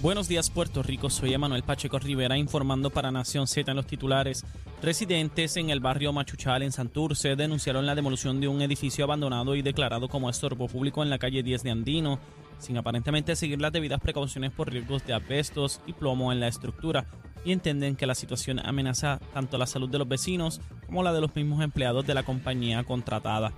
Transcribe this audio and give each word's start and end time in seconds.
Buenos 0.00 0.28
días 0.28 0.48
Puerto 0.48 0.84
Rico, 0.84 1.10
soy 1.10 1.34
Emanuel 1.34 1.64
Pacheco 1.64 1.98
Rivera 1.98 2.38
informando 2.38 2.88
para 2.88 3.10
Nación 3.10 3.48
Z 3.48 3.68
en 3.68 3.76
los 3.76 3.88
titulares. 3.88 4.44
Residentes 4.80 5.56
en 5.56 5.70
el 5.70 5.80
barrio 5.80 6.12
Machuchal 6.12 6.62
en 6.62 6.70
Santurce 6.70 7.34
denunciaron 7.34 7.84
la 7.84 7.96
demolición 7.96 8.40
de 8.40 8.46
un 8.46 8.62
edificio 8.62 9.04
abandonado 9.04 9.56
y 9.56 9.62
declarado 9.62 10.08
como 10.08 10.30
estorbo 10.30 10.68
público 10.68 11.02
en 11.02 11.10
la 11.10 11.18
calle 11.18 11.42
10 11.42 11.64
de 11.64 11.70
Andino, 11.72 12.20
sin 12.60 12.76
aparentemente 12.76 13.34
seguir 13.34 13.60
las 13.60 13.72
debidas 13.72 14.00
precauciones 14.00 14.52
por 14.52 14.70
riesgos 14.70 15.04
de 15.04 15.14
apestos 15.14 15.80
y 15.84 15.94
plomo 15.94 16.30
en 16.30 16.38
la 16.38 16.46
estructura, 16.46 17.06
y 17.44 17.50
entienden 17.50 17.96
que 17.96 18.06
la 18.06 18.14
situación 18.14 18.60
amenaza 18.60 19.18
tanto 19.34 19.58
la 19.58 19.66
salud 19.66 19.88
de 19.88 19.98
los 19.98 20.08
vecinos 20.08 20.60
como 20.86 21.02
la 21.02 21.12
de 21.12 21.22
los 21.22 21.34
mismos 21.34 21.60
empleados 21.60 22.06
de 22.06 22.14
la 22.14 22.22
compañía 22.22 22.84
contratada. 22.84 23.52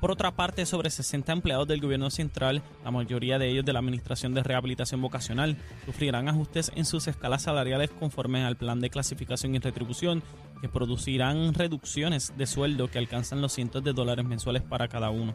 Por 0.00 0.10
otra 0.10 0.30
parte, 0.32 0.66
sobre 0.66 0.90
60 0.90 1.32
empleados 1.32 1.66
del 1.66 1.80
gobierno 1.80 2.10
central, 2.10 2.62
la 2.84 2.90
mayoría 2.90 3.38
de 3.38 3.48
ellos 3.48 3.64
de 3.64 3.72
la 3.72 3.78
Administración 3.78 4.34
de 4.34 4.42
Rehabilitación 4.42 5.00
Vocacional, 5.00 5.56
sufrirán 5.86 6.28
ajustes 6.28 6.70
en 6.74 6.84
sus 6.84 7.08
escalas 7.08 7.42
salariales 7.42 7.90
conforme 7.90 8.44
al 8.44 8.56
plan 8.56 8.80
de 8.80 8.90
clasificación 8.90 9.54
y 9.54 9.58
retribución, 9.58 10.22
que 10.60 10.68
producirán 10.68 11.54
reducciones 11.54 12.34
de 12.36 12.46
sueldo 12.46 12.88
que 12.88 12.98
alcanzan 12.98 13.40
los 13.40 13.52
cientos 13.52 13.82
de 13.84 13.92
dólares 13.92 14.24
mensuales 14.26 14.62
para 14.62 14.88
cada 14.88 15.10
uno. 15.10 15.34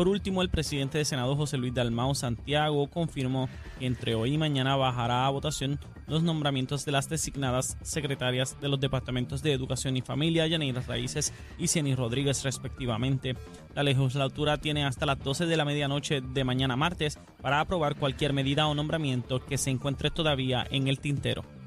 Por 0.00 0.08
último, 0.08 0.40
el 0.40 0.48
presidente 0.48 0.96
de 0.96 1.04
Senado 1.04 1.36
José 1.36 1.58
Luis 1.58 1.74
Dalmau 1.74 2.14
Santiago 2.14 2.88
confirmó 2.88 3.50
que 3.78 3.84
entre 3.84 4.14
hoy 4.14 4.32
y 4.32 4.38
mañana 4.38 4.74
bajará 4.74 5.26
a 5.26 5.28
votación 5.30 5.78
los 6.06 6.22
nombramientos 6.22 6.86
de 6.86 6.92
las 6.92 7.10
designadas 7.10 7.76
secretarias 7.82 8.58
de 8.62 8.70
los 8.70 8.80
departamentos 8.80 9.42
de 9.42 9.52
Educación 9.52 9.98
y 9.98 10.00
Familia, 10.00 10.46
Yaneira 10.46 10.80
Raíces 10.80 11.34
y 11.58 11.66
Cieny 11.66 11.94
Rodríguez 11.96 12.42
respectivamente. 12.44 13.36
La 13.74 13.82
legislatura 13.82 14.56
tiene 14.56 14.86
hasta 14.86 15.04
las 15.04 15.22
12 15.22 15.44
de 15.44 15.56
la 15.58 15.66
medianoche 15.66 16.22
de 16.22 16.44
mañana 16.44 16.76
martes 16.76 17.18
para 17.42 17.60
aprobar 17.60 17.94
cualquier 17.96 18.32
medida 18.32 18.68
o 18.68 18.74
nombramiento 18.74 19.44
que 19.44 19.58
se 19.58 19.68
encuentre 19.68 20.10
todavía 20.10 20.66
en 20.70 20.88
el 20.88 20.98
tintero. 20.98 21.59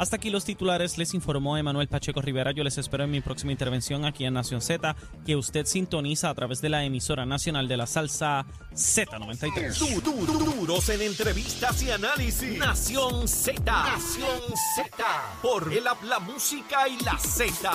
Hasta 0.00 0.16
aquí 0.16 0.30
los 0.30 0.46
titulares, 0.46 0.96
les 0.96 1.12
informó 1.12 1.58
Emanuel 1.58 1.86
Pacheco 1.86 2.22
Rivera. 2.22 2.52
Yo 2.52 2.64
les 2.64 2.78
espero 2.78 3.04
en 3.04 3.10
mi 3.10 3.20
próxima 3.20 3.52
intervención 3.52 4.06
aquí 4.06 4.24
en 4.24 4.32
Nación 4.32 4.62
Z, 4.62 4.96
que 5.26 5.36
usted 5.36 5.66
sintoniza 5.66 6.30
a 6.30 6.34
través 6.34 6.62
de 6.62 6.70
la 6.70 6.82
emisora 6.84 7.26
nacional 7.26 7.68
de 7.68 7.76
la 7.76 7.86
salsa 7.86 8.46
Z93. 8.74 9.78
Du- 9.78 10.00
du- 10.00 10.24
du- 10.24 10.38
duros 10.54 10.88
en 10.88 11.02
entrevistas 11.02 11.82
y 11.82 11.90
análisis. 11.90 12.58
Nación 12.58 13.28
Z. 13.28 13.60
Nación 13.62 14.40
Z. 14.74 15.04
Por 15.42 15.70
el 15.70 15.84
la 15.84 16.18
música 16.18 16.88
y 16.88 16.98
la 17.04 17.18
Z. 17.18 17.70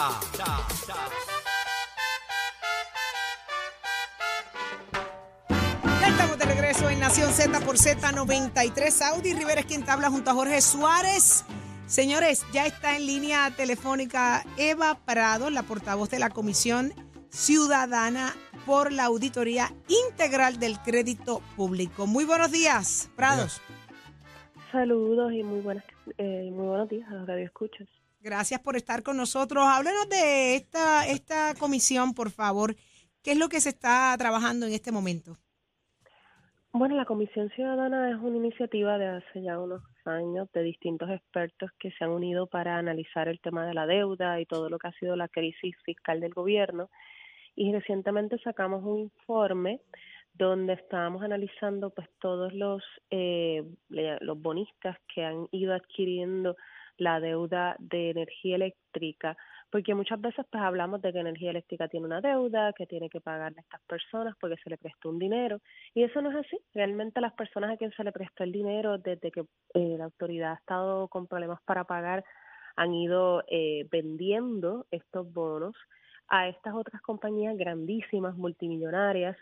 Ya 6.02 6.08
estamos 6.08 6.38
de 6.40 6.46
regreso 6.46 6.90
en 6.90 7.00
Nación 7.00 7.32
Z 7.32 7.60
por 7.62 7.78
Z93. 7.78 8.90
Saudi 8.92 9.34
Rivera 9.34 9.62
es 9.62 9.68
quien 9.68 9.84
te 9.86 9.92
habla 9.92 10.10
junto 10.10 10.32
a 10.32 10.34
Jorge 10.34 10.60
Suárez. 10.62 11.46
Señores, 11.88 12.44
ya 12.52 12.66
está 12.66 12.98
en 12.98 13.06
línea 13.06 13.52
telefónica 13.56 14.44
Eva 14.58 14.98
Prado, 15.06 15.52
la 15.52 15.62
portavoz 15.62 16.10
de 16.10 16.18
la 16.18 16.32
Comisión 16.32 16.92
Ciudadana 17.30 18.34
por 18.66 18.92
la 18.92 19.06
Auditoría 19.06 19.68
Integral 20.10 20.58
del 20.58 20.80
Crédito 20.80 21.42
Público. 21.56 22.08
Muy 22.08 22.26
buenos 22.26 22.52
días, 22.52 23.12
Prados. 23.16 23.62
Saludos 24.72 25.32
y 25.32 25.44
muy 25.44 25.62
buenas 25.62 25.86
eh, 26.18 26.50
muy 26.52 26.66
buenos 26.68 26.90
días 26.90 27.08
a 27.10 27.14
los 27.14 27.28
radioescuchas. 27.28 27.88
Gracias 28.20 28.60
por 28.62 28.76
estar 28.76 29.04
con 29.04 29.18
nosotros. 29.18 29.64
Háblenos 29.64 30.10
de 30.10 30.56
esta, 30.56 31.08
esta 31.08 31.54
comisión, 31.54 32.16
por 32.16 32.32
favor. 32.32 32.76
¿Qué 33.22 33.34
es 33.34 33.38
lo 33.38 33.48
que 33.48 33.62
se 33.62 33.70
está 33.70 34.16
trabajando 34.18 34.66
en 34.66 34.74
este 34.74 34.92
momento? 34.92 35.38
Bueno, 36.72 36.96
la 36.96 37.06
Comisión 37.06 37.50
Ciudadana 37.52 38.10
es 38.10 38.18
una 38.18 38.38
iniciativa 38.38 38.98
de 38.98 39.08
hace 39.08 39.44
ya 39.44 39.60
unos 39.60 39.84
años 40.08 40.52
de 40.54 40.64
distintos 40.64 41.10
expertos 41.10 41.72
que 41.80 41.92
se 41.92 42.04
han 42.04 42.12
unido 42.12 42.48
para 42.48 42.78
analizar 42.78 43.28
el 43.28 43.40
tema 43.40 43.66
de 43.66 43.74
la 43.74 43.86
deuda 43.86 44.40
y 44.40 44.46
todo 44.46 44.70
lo 44.70 44.78
que 44.80 44.88
ha 44.88 44.94
sido 44.94 45.16
la 45.16 45.28
crisis 45.28 45.76
fiscal 45.84 46.20
del 46.20 46.34
gobierno. 46.34 46.90
Y 47.56 47.72
recientemente 47.72 48.38
sacamos 48.40 48.84
un 48.84 49.00
informe 49.00 49.82
donde 50.34 50.74
estábamos 50.74 51.24
analizando 51.24 51.92
pues 51.92 52.10
todos 52.20 52.54
los 52.54 52.84
eh, 53.10 53.64
los 53.90 54.42
bonistas 54.42 54.98
que 55.14 55.24
han 55.24 55.48
ido 55.52 55.74
adquiriendo 55.74 56.58
la 56.98 57.20
deuda 57.20 57.76
de 57.80 58.12
energía 58.12 58.56
eléctrica 58.56 59.38
porque 59.76 59.94
muchas 59.94 60.22
veces 60.22 60.46
pues 60.50 60.64
hablamos 60.64 61.02
de 61.02 61.12
que 61.12 61.20
energía 61.20 61.50
eléctrica 61.50 61.90
tiene 61.90 62.06
una 62.06 62.22
deuda 62.22 62.72
que 62.72 62.86
tiene 62.86 63.10
que 63.10 63.20
pagarle 63.20 63.58
a 63.58 63.62
estas 63.62 63.82
personas 63.82 64.34
porque 64.40 64.56
se 64.64 64.70
le 64.70 64.78
prestó 64.78 65.10
un 65.10 65.20
dinero 65.20 65.60
y 65.94 66.04
eso 66.04 66.22
no 66.22 66.32
es 66.32 66.46
así. 66.46 66.58
Realmente 66.74 67.20
las 67.20 67.34
personas 67.34 67.72
a 67.72 67.78
quien 67.78 67.92
se 67.92 68.04
le 68.04 68.14
prestó 68.14 68.46
el 68.46 68.54
dinero 68.54 68.98
desde 68.98 69.32
que 69.32 69.42
eh, 69.74 69.96
la 69.98 70.06
autoridad 70.06 70.54
ha 70.54 70.56
estado 70.56 71.08
con 71.10 71.28
problemas 71.28 71.60
para 71.66 71.84
pagar 71.84 72.24
han 72.78 72.94
ido 72.94 73.44
eh, 73.48 73.86
vendiendo 73.92 74.86
estos 74.92 75.32
bonos 75.34 75.76
a 76.28 76.48
estas 76.48 76.74
otras 76.74 77.02
compañías 77.02 77.58
grandísimas 77.58 78.36
multimillonarias 78.36 79.36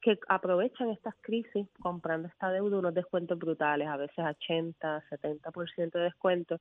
que 0.00 0.18
aprovechan 0.28 0.90
estas 0.90 1.14
crisis 1.22 1.66
comprando 1.80 2.28
esta 2.28 2.50
deuda 2.50 2.78
unos 2.78 2.94
descuentos 2.94 3.38
brutales, 3.38 3.88
a 3.88 3.96
veces 3.96 4.18
80, 4.18 5.02
70% 5.10 5.92
de 5.92 6.00
descuento, 6.00 6.60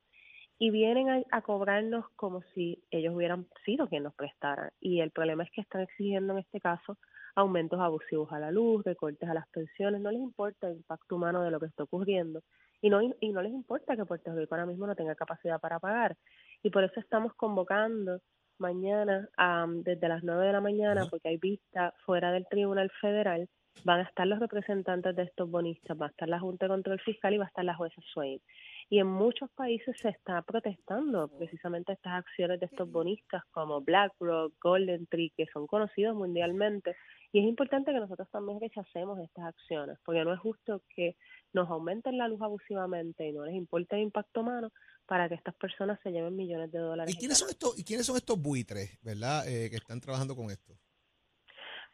y 0.59 0.71
vienen 0.71 1.09
a, 1.09 1.21
a 1.31 1.41
cobrarnos 1.41 2.05
como 2.15 2.41
si 2.53 2.83
ellos 2.91 3.15
hubieran 3.15 3.47
sido 3.65 3.87
quien 3.87 4.03
nos 4.03 4.15
prestaran. 4.15 4.71
Y 4.79 5.01
el 5.01 5.11
problema 5.11 5.43
es 5.43 5.51
que 5.51 5.61
están 5.61 5.81
exigiendo 5.81 6.33
en 6.33 6.39
este 6.39 6.59
caso 6.59 6.97
aumentos 7.35 7.79
abusivos 7.79 8.31
a 8.31 8.39
la 8.39 8.49
luz, 8.49 8.83
recortes 8.83 9.29
a 9.29 9.33
las 9.35 9.47
pensiones, 9.49 10.01
no 10.01 10.11
les 10.11 10.21
importa 10.21 10.67
el 10.67 10.77
impacto 10.77 11.15
humano 11.15 11.43
de 11.43 11.51
lo 11.51 11.59
que 11.59 11.67
está 11.67 11.83
ocurriendo 11.83 12.41
y 12.81 12.89
no, 12.89 13.01
y 13.19 13.29
no 13.29 13.41
les 13.41 13.53
importa 13.53 13.95
que 13.95 14.05
Puerto 14.05 14.33
Rico 14.33 14.55
ahora 14.55 14.65
mismo 14.65 14.87
no 14.87 14.95
tenga 14.95 15.15
capacidad 15.15 15.59
para 15.59 15.79
pagar. 15.79 16.15
Y 16.63 16.69
por 16.69 16.83
eso 16.83 16.99
estamos 16.99 17.33
convocando 17.35 18.21
mañana 18.59 19.29
am, 19.37 19.83
desde 19.83 20.07
las 20.07 20.23
9 20.23 20.45
de 20.47 20.53
la 20.53 20.61
mañana, 20.61 21.05
porque 21.09 21.29
hay 21.29 21.37
vista 21.37 21.93
fuera 22.05 22.31
del 22.31 22.47
Tribunal 22.47 22.91
Federal, 23.01 23.47
van 23.83 23.99
a 23.99 24.03
estar 24.03 24.25
los 24.25 24.39
representantes 24.39 25.15
de 25.15 25.23
estos 25.23 25.49
bonistas, 25.49 25.99
va 25.99 26.07
a 26.07 26.09
estar 26.09 26.27
la 26.27 26.39
Junta 26.39 26.65
de 26.65 26.69
Control 26.69 26.99
Fiscal 27.01 27.33
y 27.33 27.37
va 27.37 27.45
a 27.45 27.47
estar 27.47 27.65
la 27.65 27.75
jueza 27.75 28.01
Swain. 28.13 28.41
Y 28.89 28.99
en 28.99 29.07
muchos 29.07 29.49
países 29.51 29.95
se 30.01 30.09
está 30.09 30.41
protestando 30.43 31.27
precisamente 31.27 31.91
estas 31.91 32.13
acciones 32.13 32.59
de 32.59 32.67
estos 32.67 32.89
bonistas 32.89 33.43
como 33.51 33.81
BlackRock, 33.81 34.53
Golden 34.61 35.07
Tree, 35.07 35.33
que 35.35 35.45
son 35.51 35.67
conocidos 35.67 36.15
mundialmente. 36.15 36.95
Y 37.33 37.39
es 37.39 37.45
importante 37.45 37.91
que 37.91 37.99
nosotros 37.99 38.29
también 38.31 38.61
rechacemos 38.61 39.19
estas 39.19 39.45
acciones, 39.45 39.97
porque 40.05 40.23
no 40.23 40.33
es 40.33 40.39
justo 40.39 40.81
que 40.95 41.17
nos 41.51 41.69
aumenten 41.69 42.17
la 42.17 42.29
luz 42.29 42.41
abusivamente 42.41 43.27
y 43.27 43.33
no 43.33 43.45
les 43.45 43.55
importa 43.55 43.97
el 43.97 44.03
impacto 44.03 44.39
humano 44.39 44.71
para 45.05 45.27
que 45.27 45.35
estas 45.35 45.55
personas 45.55 45.99
se 46.01 46.11
lleven 46.11 46.35
millones 46.35 46.71
de 46.71 46.79
dólares. 46.79 47.13
¿Y 47.13 47.17
quiénes 47.17 47.37
son 47.37 47.49
estos, 47.49 47.77
y 47.77 47.83
quiénes 47.83 48.05
son 48.05 48.15
estos 48.15 48.41
buitres, 48.41 48.97
verdad, 49.01 49.45
eh, 49.47 49.69
que 49.69 49.75
están 49.75 49.99
trabajando 49.99 50.35
con 50.35 50.49
esto? 50.49 50.77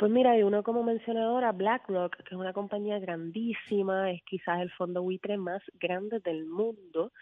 Pues 0.03 0.11
mira, 0.11 0.31
hay 0.31 0.43
uno 0.43 0.63
como 0.63 0.83
mencioné 0.83 1.21
ahora, 1.21 1.53
BlackRock, 1.53 2.17
que 2.17 2.35
es 2.35 2.37
una 2.37 2.51
compañía 2.51 2.99
grandísima, 2.99 4.11
es 4.11 4.21
quizás 4.23 4.59
el 4.59 4.69
fondo 4.71 5.01
buitre 5.01 5.37
más 5.37 5.61
grande 5.79 6.19
del 6.19 6.45
mundo. 6.45 7.13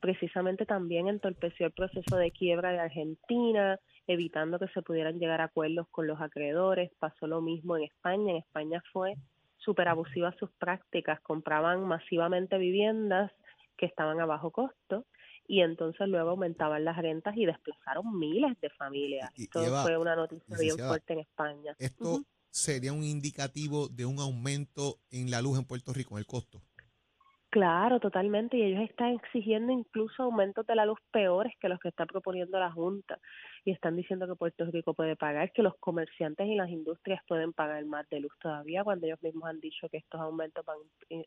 Precisamente 0.00 0.64
también 0.64 1.08
entorpeció 1.08 1.66
el 1.66 1.72
proceso 1.72 2.16
de 2.16 2.30
quiebra 2.30 2.72
de 2.72 2.78
Argentina, 2.78 3.78
evitando 4.06 4.58
que 4.58 4.68
se 4.68 4.80
pudieran 4.80 5.18
llegar 5.18 5.42
a 5.42 5.52
acuerdos 5.52 5.86
con 5.90 6.06
los 6.06 6.18
acreedores. 6.18 6.90
Pasó 6.98 7.26
lo 7.26 7.42
mismo 7.42 7.76
en 7.76 7.82
España. 7.82 8.30
En 8.30 8.38
España 8.38 8.82
fue 8.90 9.18
súper 9.58 9.88
abusiva 9.88 10.34
sus 10.38 10.50
prácticas. 10.52 11.20
Compraban 11.20 11.84
masivamente 11.86 12.56
viviendas 12.56 13.30
que 13.76 13.84
estaban 13.84 14.18
a 14.18 14.24
bajo 14.24 14.50
costo 14.50 15.04
y 15.46 15.62
entonces 15.62 16.06
luego 16.06 16.30
aumentaban 16.30 16.84
las 16.84 16.96
rentas 16.96 17.36
y 17.36 17.44
desplazaron 17.44 18.18
miles 18.18 18.58
de 18.60 18.70
familias. 18.70 19.32
Y- 19.36 19.42
y 19.42 19.44
Esto 19.44 19.82
fue 19.82 19.98
una 19.98 20.14
noticia 20.14 20.56
bien 20.56 20.78
fuerte 20.78 21.12
en 21.14 21.18
España. 21.18 21.74
¿Esto 21.78 22.04
Ujú. 22.04 22.24
Sería 22.50 22.92
un 22.92 23.04
indicativo 23.04 23.88
de 23.88 24.06
un 24.06 24.18
aumento 24.18 24.98
en 25.10 25.30
la 25.30 25.42
luz 25.42 25.58
en 25.58 25.64
Puerto 25.64 25.92
Rico, 25.92 26.14
en 26.14 26.18
el 26.20 26.26
costo? 26.26 26.62
Claro, 27.50 27.98
totalmente. 27.98 28.56
Y 28.56 28.62
ellos 28.62 28.88
están 28.88 29.14
exigiendo 29.14 29.72
incluso 29.72 30.22
aumentos 30.22 30.64
de 30.66 30.76
la 30.76 30.86
luz 30.86 30.98
peores 31.10 31.52
que 31.60 31.68
los 31.68 31.80
que 31.80 31.88
está 31.88 32.06
proponiendo 32.06 32.58
la 32.60 32.70
Junta. 32.70 33.18
Y 33.64 33.72
están 33.72 33.96
diciendo 33.96 34.26
que 34.26 34.34
Puerto 34.34 34.64
Rico 34.66 34.94
puede 34.94 35.16
pagar, 35.16 35.52
que 35.52 35.62
los 35.62 35.76
comerciantes 35.76 36.46
y 36.46 36.54
las 36.54 36.70
industrias 36.70 37.22
pueden 37.26 37.52
pagar 37.52 37.84
más 37.84 38.08
de 38.08 38.20
luz 38.20 38.32
todavía, 38.40 38.84
cuando 38.84 39.06
ellos 39.06 39.22
mismos 39.22 39.48
han 39.48 39.60
dicho 39.60 39.88
que 39.88 39.98
estos 39.98 40.20
aumentos 40.20 40.64
van 40.64 40.78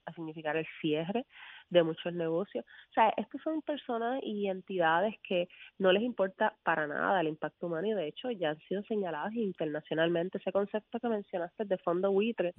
a 0.06 0.14
significar 0.14 0.58
el 0.58 0.66
cierre 0.82 1.26
de 1.70 1.84
muchos 1.84 2.14
negocios. 2.14 2.66
O 2.92 2.94
sea, 2.94 3.14
estos 3.18 3.42
son 3.42 3.62
personas 3.62 4.20
y 4.24 4.48
entidades 4.48 5.16
que 5.24 5.48
no 5.78 5.92
les 5.92 6.04
importa 6.04 6.56
para 6.64 6.88
nada 6.88 7.22
el 7.22 7.28
impacto 7.28 7.68
humano 7.68 7.88
y 7.88 7.94
de 7.94 8.08
hecho 8.08 8.32
ya 8.32 8.52
han 8.52 8.60
sido 8.68 8.84
señaladas 8.84 9.34
internacionalmente. 9.34 10.38
Ese 10.38 10.52
concepto 10.52 11.00
que 11.00 11.08
mencionaste 11.08 11.66
de 11.66 11.78
fondo 11.78 12.12
buitre 12.12 12.54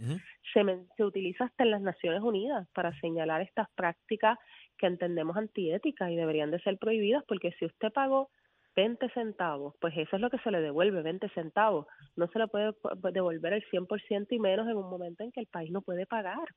se, 0.53 0.63
se 0.97 1.05
utiliza 1.05 1.45
hasta 1.45 1.65
en 1.65 1.71
las 1.71 1.81
Naciones 1.81 2.23
Unidas 2.23 2.67
para 2.75 2.99
señalar 3.01 3.43
estas 3.43 3.69
prácticas 3.71 4.39
que 4.79 4.87
entendemos 4.87 5.37
antiéticas 5.37 6.11
y 6.11 6.17
deberían 6.17 6.51
de 6.51 6.61
ser 6.61 6.79
prohibidas 6.79 7.25
porque 7.27 7.53
si 7.59 7.67
usted 7.67 7.93
pagó 7.93 8.31
20 8.77 9.09
centavos, 9.11 9.75
pues 9.81 9.95
eso 9.97 10.17
es 10.17 10.23
lo 10.23 10.31
que 10.31 10.39
se 10.39 10.51
le 10.51 10.61
devuelve, 10.61 11.03
20 11.03 11.29
centavos. 11.31 11.87
No 12.17 12.29
se 12.29 12.39
le 12.39 12.49
puede 12.49 12.75
devolver 13.13 13.53
el 13.53 13.65
100% 13.71 14.27
y 14.31 14.39
menos 14.39 14.69
en 14.69 14.77
un 14.77 14.91
momento 14.91 15.23
en 15.23 15.33
que 15.33 15.41
el 15.41 15.47
país 15.47 15.71
no 15.71 15.83
puede 15.83 16.07
pagar. 16.07 16.49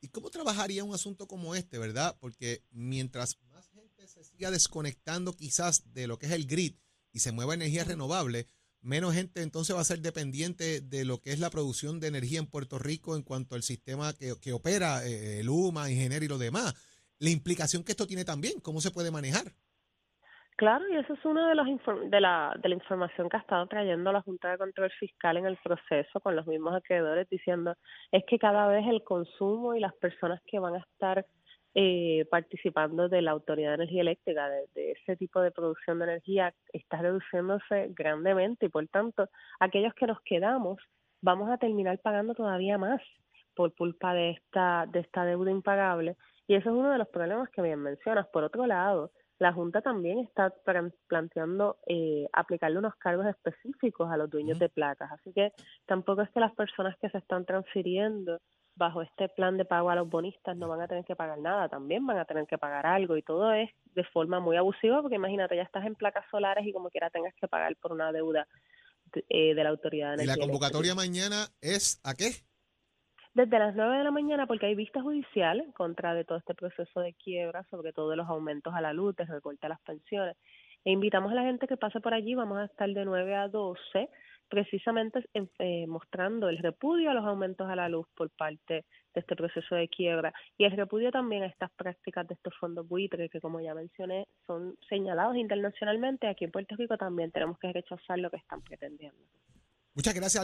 ¿Y 0.00 0.08
cómo 0.08 0.30
trabajaría 0.30 0.84
un 0.84 0.94
asunto 0.94 1.26
como 1.26 1.54
este, 1.54 1.78
verdad? 1.78 2.16
Porque 2.20 2.62
mientras 2.70 3.40
más 3.50 3.68
gente 3.70 4.06
se 4.06 4.22
siga 4.24 4.50
desconectando 4.50 5.32
quizás 5.32 5.92
de 5.92 6.06
lo 6.06 6.18
que 6.18 6.26
es 6.26 6.32
el 6.32 6.46
grid 6.46 6.76
y 7.12 7.18
se 7.18 7.32
mueva 7.32 7.54
energía 7.54 7.84
renovable, 7.84 8.46
menos 8.80 9.14
gente 9.14 9.42
entonces 9.42 9.74
va 9.74 9.80
a 9.80 9.84
ser 9.84 10.00
dependiente 10.00 10.80
de 10.80 11.04
lo 11.04 11.20
que 11.20 11.32
es 11.32 11.40
la 11.40 11.50
producción 11.50 11.98
de 11.98 12.06
energía 12.06 12.38
en 12.38 12.46
Puerto 12.46 12.78
Rico 12.78 13.16
en 13.16 13.22
cuanto 13.22 13.56
al 13.56 13.64
sistema 13.64 14.12
que, 14.12 14.34
que 14.40 14.52
opera 14.52 15.04
eh, 15.04 15.40
el 15.40 15.48
UMA, 15.48 15.90
Ingeniero 15.90 16.24
y 16.24 16.28
lo 16.28 16.38
demás. 16.38 16.74
La 17.18 17.30
implicación 17.30 17.82
que 17.82 17.92
esto 17.92 18.06
tiene 18.06 18.24
también, 18.24 18.60
¿cómo 18.60 18.80
se 18.80 18.92
puede 18.92 19.10
manejar? 19.10 19.52
Claro, 20.58 20.88
y 20.88 20.96
eso 20.96 21.12
es 21.14 21.24
una 21.24 21.48
de, 21.48 21.54
los 21.54 21.66
de, 22.10 22.20
la, 22.20 22.52
de 22.60 22.68
la 22.68 22.74
información 22.74 23.28
que 23.28 23.36
ha 23.36 23.40
estado 23.40 23.68
trayendo 23.68 24.10
la 24.10 24.22
Junta 24.22 24.50
de 24.50 24.58
Control 24.58 24.90
Fiscal 24.98 25.36
en 25.36 25.46
el 25.46 25.56
proceso 25.58 26.18
con 26.18 26.34
los 26.34 26.48
mismos 26.48 26.74
acreedores 26.74 27.28
diciendo 27.30 27.76
es 28.10 28.24
que 28.26 28.40
cada 28.40 28.66
vez 28.66 28.84
el 28.88 29.04
consumo 29.04 29.76
y 29.76 29.80
las 29.80 29.94
personas 29.94 30.42
que 30.48 30.58
van 30.58 30.74
a 30.74 30.78
estar 30.78 31.24
eh, 31.76 32.26
participando 32.28 33.08
de 33.08 33.22
la 33.22 33.30
Autoridad 33.30 33.68
de 33.68 33.74
Energía 33.76 34.00
Eléctrica, 34.00 34.48
de, 34.48 34.90
ese 34.90 35.14
tipo 35.14 35.40
de 35.40 35.52
producción 35.52 36.00
de 36.00 36.06
energía, 36.06 36.52
está 36.72 37.02
reduciéndose 37.02 37.90
grandemente 37.90 38.66
y 38.66 38.68
por 38.68 38.88
tanto 38.88 39.28
aquellos 39.60 39.94
que 39.94 40.08
nos 40.08 40.20
quedamos 40.22 40.78
vamos 41.22 41.50
a 41.50 41.58
terminar 41.58 42.00
pagando 42.00 42.34
todavía 42.34 42.78
más 42.78 43.00
por 43.54 43.72
culpa 43.76 44.12
de 44.12 44.30
esta, 44.30 44.86
de 44.88 44.98
esta 45.00 45.24
deuda 45.24 45.52
impagable 45.52 46.16
y 46.48 46.56
eso 46.56 46.70
es 46.70 46.74
uno 46.74 46.90
de 46.90 46.98
los 46.98 47.08
problemas 47.10 47.48
que 47.50 47.62
bien 47.62 47.78
mencionas. 47.78 48.26
Por 48.26 48.42
otro 48.42 48.66
lado, 48.66 49.12
la 49.38 49.52
Junta 49.52 49.80
también 49.82 50.18
está 50.18 50.52
planteando 51.06 51.78
eh, 51.86 52.28
aplicarle 52.32 52.78
unos 52.78 52.96
cargos 52.96 53.26
específicos 53.26 54.10
a 54.10 54.16
los 54.16 54.28
dueños 54.28 54.58
de 54.58 54.68
placas. 54.68 55.12
Así 55.12 55.32
que 55.32 55.52
tampoco 55.86 56.22
es 56.22 56.30
que 56.30 56.40
las 56.40 56.54
personas 56.54 56.96
que 57.00 57.08
se 57.10 57.18
están 57.18 57.44
transfiriendo 57.44 58.40
bajo 58.74 59.02
este 59.02 59.28
plan 59.28 59.56
de 59.56 59.64
pago 59.64 59.90
a 59.90 59.96
los 59.96 60.08
bonistas 60.08 60.56
no 60.56 60.68
van 60.68 60.80
a 60.80 60.88
tener 60.88 61.04
que 61.04 61.16
pagar 61.16 61.38
nada, 61.38 61.68
también 61.68 62.06
van 62.06 62.18
a 62.18 62.24
tener 62.24 62.46
que 62.46 62.58
pagar 62.58 62.86
algo 62.86 63.16
y 63.16 63.22
todo 63.22 63.52
es 63.52 63.70
de 63.94 64.04
forma 64.04 64.38
muy 64.38 64.56
abusiva 64.56 65.02
porque 65.02 65.16
imagínate, 65.16 65.56
ya 65.56 65.62
estás 65.62 65.84
en 65.84 65.96
placas 65.96 66.24
solares 66.30 66.64
y 66.64 66.72
como 66.72 66.88
quiera 66.88 67.10
tengas 67.10 67.34
que 67.34 67.48
pagar 67.48 67.74
por 67.76 67.92
una 67.92 68.12
deuda 68.12 68.46
de, 69.12 69.24
eh, 69.28 69.54
la 69.54 69.70
autoridad 69.70 70.16
de 70.16 70.24
¿Y 70.24 70.26
la 70.26 70.36
convocatoria 70.36 70.94
mañana 70.94 71.48
es 71.60 72.00
a 72.04 72.14
qué? 72.14 72.47
Desde 73.38 73.60
las 73.60 73.76
9 73.76 73.98
de 73.98 74.02
la 74.02 74.10
mañana 74.10 74.48
porque 74.48 74.66
hay 74.66 74.74
vista 74.74 75.00
judicial 75.00 75.60
en 75.60 75.70
contra 75.70 76.12
de 76.12 76.24
todo 76.24 76.38
este 76.38 76.56
proceso 76.56 76.98
de 76.98 77.14
quiebra, 77.14 77.64
sobre 77.70 77.92
todo 77.92 78.10
de 78.10 78.16
los 78.16 78.28
aumentos 78.28 78.74
a 78.74 78.80
la 78.80 78.92
luz, 78.92 79.14
de 79.14 79.26
recorte 79.26 79.64
a 79.66 79.68
las 79.68 79.80
pensiones. 79.82 80.36
E 80.84 80.90
invitamos 80.90 81.30
a 81.30 81.36
la 81.36 81.42
gente 81.42 81.68
que 81.68 81.76
pase 81.76 82.00
por 82.00 82.14
allí, 82.14 82.34
vamos 82.34 82.58
a 82.58 82.64
estar 82.64 82.88
de 82.88 83.04
9 83.04 83.36
a 83.36 83.46
12 83.46 84.08
precisamente 84.48 85.28
eh, 85.34 85.86
mostrando 85.86 86.48
el 86.48 86.58
repudio 86.58 87.10
a 87.10 87.14
los 87.14 87.24
aumentos 87.26 87.68
a 87.68 87.76
la 87.76 87.88
luz 87.88 88.06
por 88.16 88.30
parte 88.30 88.86
de 89.14 89.20
este 89.20 89.36
proceso 89.36 89.74
de 89.74 89.88
quiebra 89.88 90.32
y 90.56 90.64
el 90.64 90.72
repudio 90.72 91.12
también 91.12 91.42
a 91.42 91.46
estas 91.46 91.70
prácticas 91.72 92.26
de 92.26 92.34
estos 92.34 92.54
fondos 92.58 92.88
buitres 92.88 93.30
que 93.30 93.42
como 93.42 93.60
ya 93.60 93.74
mencioné 93.74 94.26
son 94.46 94.74
señalados 94.88 95.36
internacionalmente 95.36 96.26
aquí 96.26 96.46
en 96.46 96.50
Puerto 96.50 96.74
Rico 96.76 96.96
también 96.96 97.30
tenemos 97.30 97.58
que 97.58 97.70
rechazar 97.70 98.18
lo 98.18 98.30
que 98.30 98.38
están 98.38 98.62
pretendiendo. 98.62 99.20
Muchas 99.94 100.14
gracias, 100.14 100.42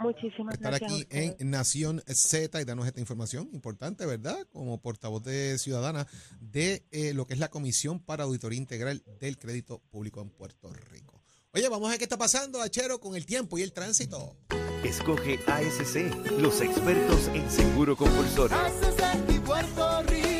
Muchísimas 0.00 0.54
estar 0.54 0.74
aquí 0.74 1.06
en 1.10 1.50
Nación 1.50 2.02
Z 2.06 2.60
y 2.60 2.64
darnos 2.64 2.86
esta 2.86 3.00
información 3.00 3.48
importante, 3.52 4.06
¿verdad? 4.06 4.46
Como 4.52 4.80
portavoz 4.80 5.22
de 5.22 5.58
Ciudadana 5.58 6.06
de 6.40 6.84
eh, 6.90 7.14
lo 7.14 7.26
que 7.26 7.34
es 7.34 7.40
la 7.40 7.48
Comisión 7.48 8.00
para 8.00 8.24
Auditoría 8.24 8.58
Integral 8.58 9.02
del 9.20 9.38
Crédito 9.38 9.80
Público 9.90 10.20
en 10.20 10.30
Puerto 10.30 10.72
Rico. 10.72 11.20
Oye, 11.52 11.68
vamos 11.68 11.88
a 11.88 11.90
ver 11.90 11.98
qué 11.98 12.04
está 12.04 12.18
pasando, 12.18 12.60
Achero, 12.60 13.00
con 13.00 13.16
el 13.16 13.26
tiempo 13.26 13.58
y 13.58 13.62
el 13.62 13.72
tránsito. 13.72 14.36
Escoge 14.84 15.40
ASC, 15.46 16.30
los 16.38 16.60
expertos 16.60 17.28
en 17.28 17.50
seguro 17.50 17.96
compulsorio. 17.96 18.56
Puerto 19.44 20.02
Rico, 20.02 20.37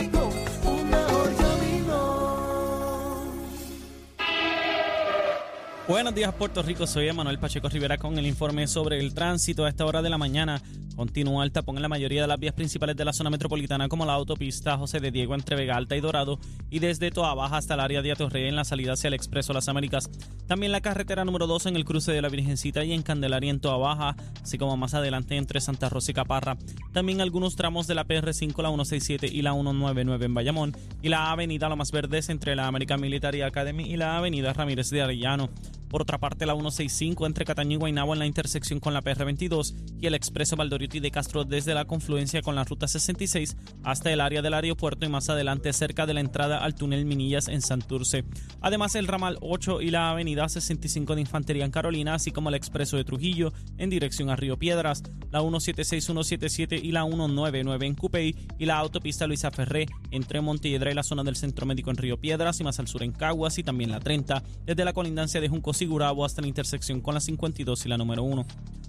Buenos 5.88 6.14
días 6.14 6.34
Puerto 6.34 6.62
Rico, 6.62 6.86
soy 6.86 7.08
Emanuel 7.08 7.38
Pacheco 7.38 7.70
Rivera 7.70 7.96
con 7.96 8.18
el 8.18 8.26
informe 8.26 8.66
sobre 8.66 9.00
el 9.00 9.14
tránsito 9.14 9.64
a 9.64 9.70
esta 9.70 9.86
hora 9.86 10.02
de 10.02 10.10
la 10.10 10.18
mañana. 10.18 10.60
Continúa 10.94 11.44
el 11.44 11.50
tapón 11.50 11.76
en 11.76 11.82
la 11.82 11.88
mayoría 11.88 12.20
de 12.20 12.28
las 12.28 12.38
vías 12.38 12.52
principales 12.52 12.94
de 12.94 13.06
la 13.06 13.14
zona 13.14 13.30
metropolitana 13.30 13.88
como 13.88 14.04
la 14.04 14.12
autopista 14.12 14.76
José 14.76 15.00
de 15.00 15.10
Diego 15.10 15.34
entre 15.34 15.56
Vega 15.56 15.76
Alta 15.76 15.96
y 15.96 16.02
Dorado 16.02 16.38
y 16.68 16.80
desde 16.80 17.10
Toa 17.10 17.32
Baja 17.32 17.56
hasta 17.56 17.72
el 17.72 17.80
área 17.80 18.02
de 18.02 18.12
Atorrey 18.12 18.48
en 18.48 18.56
la 18.56 18.64
salida 18.64 18.92
hacia 18.92 19.08
el 19.08 19.14
Expreso 19.14 19.54
Las 19.54 19.68
Américas. 19.68 20.10
También 20.46 20.72
la 20.72 20.82
carretera 20.82 21.24
número 21.24 21.46
2 21.46 21.66
en 21.66 21.76
el 21.76 21.86
cruce 21.86 22.12
de 22.12 22.20
la 22.20 22.28
Virgencita 22.28 22.84
y 22.84 22.92
en 22.92 23.02
Candelaria 23.02 23.50
en 23.50 23.60
Toa 23.60 23.78
Baja, 23.78 24.14
así 24.42 24.58
como 24.58 24.76
más 24.76 24.92
adelante 24.92 25.36
entre 25.36 25.62
Santa 25.62 25.88
Rosa 25.88 26.10
y 26.10 26.14
Caparra. 26.14 26.58
También 26.92 27.22
algunos 27.22 27.56
tramos 27.56 27.86
de 27.86 27.94
la 27.94 28.06
PR5, 28.06 28.60
la 28.60 28.68
167 28.68 29.26
y 29.26 29.40
la 29.40 29.52
199 29.52 30.26
en 30.26 30.34
Bayamón 30.34 30.76
y 31.00 31.08
la 31.08 31.30
avenida 31.30 31.70
Lomas 31.70 31.92
Verdes 31.92 32.28
entre 32.28 32.56
la 32.56 32.66
American 32.66 33.00
Military 33.00 33.40
Academy 33.40 33.84
y 33.84 33.96
la 33.96 34.18
avenida 34.18 34.52
Ramírez 34.52 34.90
de 34.90 35.00
Arellano. 35.00 35.48
Por 35.88 36.02
otra 36.02 36.18
parte, 36.18 36.44
la 36.44 36.54
165 36.54 37.26
entre 37.26 37.44
Cataño 37.44 37.74
y 37.74 37.76
Guaynabo 37.76 38.12
en 38.12 38.18
la 38.18 38.26
intersección 38.26 38.78
con 38.78 38.92
la 38.92 39.02
PR22 39.02 39.74
y 40.00 40.06
el 40.06 40.14
expreso 40.14 40.56
Valdoriotti 40.56 41.00
de 41.00 41.10
Castro 41.10 41.44
desde 41.44 41.74
la 41.74 41.86
confluencia 41.86 42.42
con 42.42 42.54
la 42.54 42.64
ruta 42.64 42.86
66 42.86 43.56
hasta 43.84 44.12
el 44.12 44.20
área 44.20 44.42
del 44.42 44.54
aeropuerto 44.54 45.06
y 45.06 45.08
más 45.08 45.30
adelante 45.30 45.72
cerca 45.72 46.04
de 46.04 46.14
la 46.14 46.20
entrada 46.20 46.58
al 46.58 46.74
túnel 46.74 47.06
Minillas 47.06 47.48
en 47.48 47.62
Santurce. 47.62 48.24
Además, 48.60 48.94
el 48.96 49.06
ramal 49.06 49.38
8 49.40 49.80
y 49.80 49.90
la 49.90 50.10
avenida 50.10 50.48
65 50.48 51.14
de 51.14 51.22
Infantería 51.22 51.64
en 51.64 51.70
Carolina, 51.70 52.14
así 52.14 52.32
como 52.32 52.50
el 52.50 52.54
expreso 52.54 52.96
de 52.96 53.04
Trujillo 53.04 53.52
en 53.78 53.88
dirección 53.88 54.28
a 54.28 54.36
Río 54.36 54.58
Piedras, 54.58 55.02
la 55.30 55.40
176, 55.40 56.04
177 56.04 56.76
y 56.76 56.92
la 56.92 57.04
199 57.04 57.86
en 57.86 57.94
Cupey 57.94 58.34
y 58.58 58.66
la 58.66 58.78
autopista 58.78 59.26
Luisa 59.26 59.50
Ferré 59.50 59.86
entre 60.10 60.40
Montiedra 60.40 60.90
y 60.90 60.94
la 60.94 61.02
zona 61.02 61.24
del 61.24 61.36
Centro 61.36 61.64
Médico 61.64 61.90
en 61.90 61.96
Río 61.96 62.18
Piedras 62.18 62.60
y 62.60 62.64
más 62.64 62.78
al 62.78 62.88
sur 62.88 63.02
en 63.02 63.12
Caguas 63.12 63.58
y 63.58 63.62
también 63.62 63.90
la 63.90 64.00
30 64.00 64.42
desde 64.66 64.84
la 64.84 64.92
colindancia 64.92 65.40
de 65.40 65.48
Juncos 65.48 65.77
Sigurabo 65.78 66.24
hasta 66.24 66.42
la 66.42 66.48
intersección 66.48 67.00
con 67.00 67.14
la 67.14 67.20
52 67.20 67.86
y 67.86 67.88
la 67.88 67.96
número 67.96 68.24
1. 68.24 68.44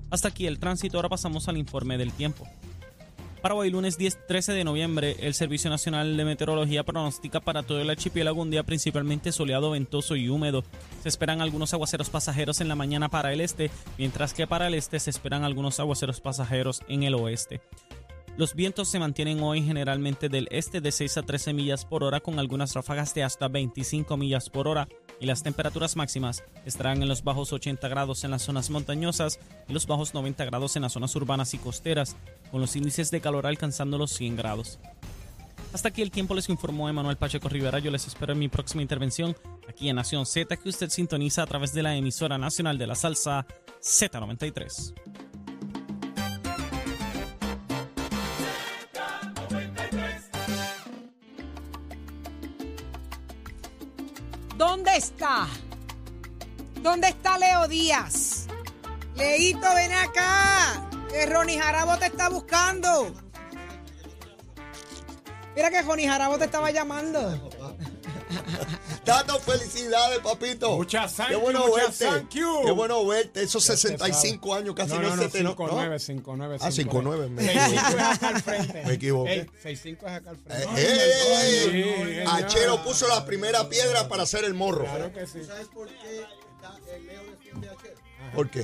Hasta 0.09 0.29
aquí 0.29 0.47
el 0.47 0.57
tránsito, 0.57 0.97
ahora 0.97 1.07
pasamos 1.07 1.47
al 1.47 1.57
informe 1.57 1.99
del 1.99 2.11
tiempo. 2.11 2.47
Para 3.43 3.53
hoy, 3.53 3.69
lunes 3.69 3.99
10, 3.99 4.25
13 4.27 4.53
de 4.53 4.63
noviembre, 4.63 5.15
el 5.19 5.35
Servicio 5.35 5.69
Nacional 5.69 6.17
de 6.17 6.25
Meteorología 6.25 6.83
pronostica 6.83 7.41
para 7.41 7.61
todo 7.61 7.79
el 7.79 7.91
archipiélago 7.91 8.41
un 8.41 8.49
día 8.49 8.63
principalmente 8.63 9.31
soleado, 9.31 9.69
ventoso 9.69 10.15
y 10.15 10.29
húmedo. 10.29 10.63
Se 11.03 11.09
esperan 11.09 11.41
algunos 11.41 11.75
aguaceros 11.75 12.09
pasajeros 12.09 12.59
en 12.59 12.67
la 12.67 12.75
mañana 12.75 13.07
para 13.07 13.33
el 13.33 13.41
este, 13.41 13.69
mientras 13.99 14.33
que 14.33 14.47
para 14.47 14.65
el 14.65 14.73
este 14.73 14.99
se 14.99 15.11
esperan 15.11 15.43
algunos 15.43 15.79
aguaceros 15.79 16.19
pasajeros 16.21 16.81
en 16.87 17.03
el 17.03 17.13
oeste. 17.13 17.61
Los 18.39 18.55
vientos 18.55 18.87
se 18.87 18.99
mantienen 18.99 19.43
hoy 19.43 19.61
generalmente 19.61 20.29
del 20.29 20.47
este 20.49 20.79
de 20.79 20.93
6 20.93 21.17
a 21.17 21.23
13 21.23 21.51
millas 21.51 21.83
por 21.83 22.05
hora 22.05 22.21
con 22.21 22.39
algunas 22.39 22.73
ráfagas 22.73 23.13
de 23.13 23.21
hasta 23.21 23.49
25 23.49 24.15
millas 24.15 24.49
por 24.49 24.69
hora 24.69 24.87
y 25.19 25.25
las 25.25 25.43
temperaturas 25.43 25.97
máximas 25.97 26.45
estarán 26.65 27.01
en 27.01 27.09
los 27.09 27.21
bajos 27.21 27.51
80 27.51 27.85
grados 27.89 28.23
en 28.23 28.31
las 28.31 28.43
zonas 28.43 28.69
montañosas 28.69 29.41
y 29.67 29.73
los 29.73 29.87
bajos 29.87 30.13
90 30.13 30.45
grados 30.45 30.77
en 30.77 30.83
las 30.83 30.93
zonas 30.93 31.13
urbanas 31.17 31.53
y 31.53 31.57
costeras, 31.57 32.15
con 32.49 32.61
los 32.61 32.77
índices 32.77 33.11
de 33.11 33.19
calor 33.19 33.45
alcanzando 33.45 33.97
los 33.97 34.11
100 34.11 34.37
grados. 34.37 34.79
Hasta 35.73 35.89
aquí 35.89 36.01
el 36.01 36.09
tiempo 36.09 36.33
les 36.33 36.47
informó 36.47 36.87
Emanuel 36.87 37.17
Pacheco 37.17 37.49
Rivera. 37.49 37.79
Yo 37.79 37.91
les 37.91 38.07
espero 38.07 38.31
en 38.31 38.39
mi 38.39 38.47
próxima 38.47 38.81
intervención 38.81 39.35
aquí 39.67 39.89
en 39.89 39.97
Nación 39.97 40.25
Z 40.25 40.55
que 40.55 40.69
usted 40.69 40.89
sintoniza 40.89 41.43
a 41.43 41.47
través 41.47 41.73
de 41.73 41.83
la 41.83 41.97
emisora 41.97 42.37
nacional 42.37 42.77
de 42.77 42.87
la 42.87 42.95
salsa 42.95 43.45
Z93. 43.81 45.28
¿Dónde 54.59 54.97
está? 54.97 55.47
¿Dónde 56.81 57.07
está 57.07 57.37
Leo 57.37 57.65
Díaz? 57.69 58.47
Leito, 59.15 59.73
ven 59.73 59.93
acá. 59.93 60.89
Que 61.09 61.25
Ronnie 61.27 61.57
Jarabo 61.57 61.97
te 61.97 62.07
está 62.07 62.27
buscando. 62.27 63.13
Mira 65.55 65.69
que 65.69 65.81
Ronnie 65.81 66.09
Jarabo 66.09 66.37
te 66.37 66.43
estaba 66.43 66.71
llamando. 66.71 67.48
Tato, 69.09 69.39
felicidades, 69.39 70.19
papito. 70.19 70.75
Muchas 70.77 71.15
thank 71.15 71.27
Qué 71.29 71.33
you, 71.33 71.39
bueno 71.41 71.73
verte. 71.73 72.05
thank 72.05 72.29
you. 72.33 72.61
Qué 72.65 72.71
bueno 72.71 73.05
verte. 73.07 73.43
Esos 73.43 73.65
Ya 73.65 73.73
usted 73.73 73.89
65 73.89 74.53
años 74.55 74.75
casi 74.75 74.93
no, 74.93 75.01
no, 75.01 75.09
no, 75.09 75.15
no, 75.15 75.21
se 75.23 75.29
te 75.29 75.43
no- 75.43 75.49
5, 75.51 75.67
no. 75.67 75.73
9, 75.73 75.99
5, 75.99 76.33
9, 76.37 76.57
Ah, 76.61 76.69
5-9, 76.71 77.29
me 77.29 77.43
6, 77.43 77.59
5 77.69 77.75
equivoqué. 77.79 78.01
es 78.01 78.17
acá 78.17 78.27
al 78.29 78.41
frente. 78.41 78.83
Me 78.85 78.93
equivoqué. 78.93 79.33
Ey, 79.33 79.49
6, 79.63 79.79
5 79.83 80.05
es 80.07 80.11
acá 80.13 80.29
al 80.29 80.37
frente. 80.37 80.63
Eh, 80.63 80.67
¡Eh! 80.77 81.63
Sí, 81.65 81.71
señor. 82.15 82.27
Achero 82.33 82.83
puso 82.83 83.07
la 83.07 83.25
primera 83.25 83.67
piedra 83.69 84.07
para 84.07 84.23
hacer 84.23 84.43
el 84.45 84.53
morro. 84.53 84.85
Claro 84.85 85.11
que 85.13 85.25
sí. 85.27 85.43
¿Sabes 85.43 85.67
por 85.67 85.87
qué 85.87 86.21
está- 86.21 86.77
el 86.95 87.05
Leo 87.07 87.21
defiende 87.31 87.69
a 87.69 87.75
Chero? 87.81 87.95
¿Por 88.35 88.49
qué? 88.49 88.63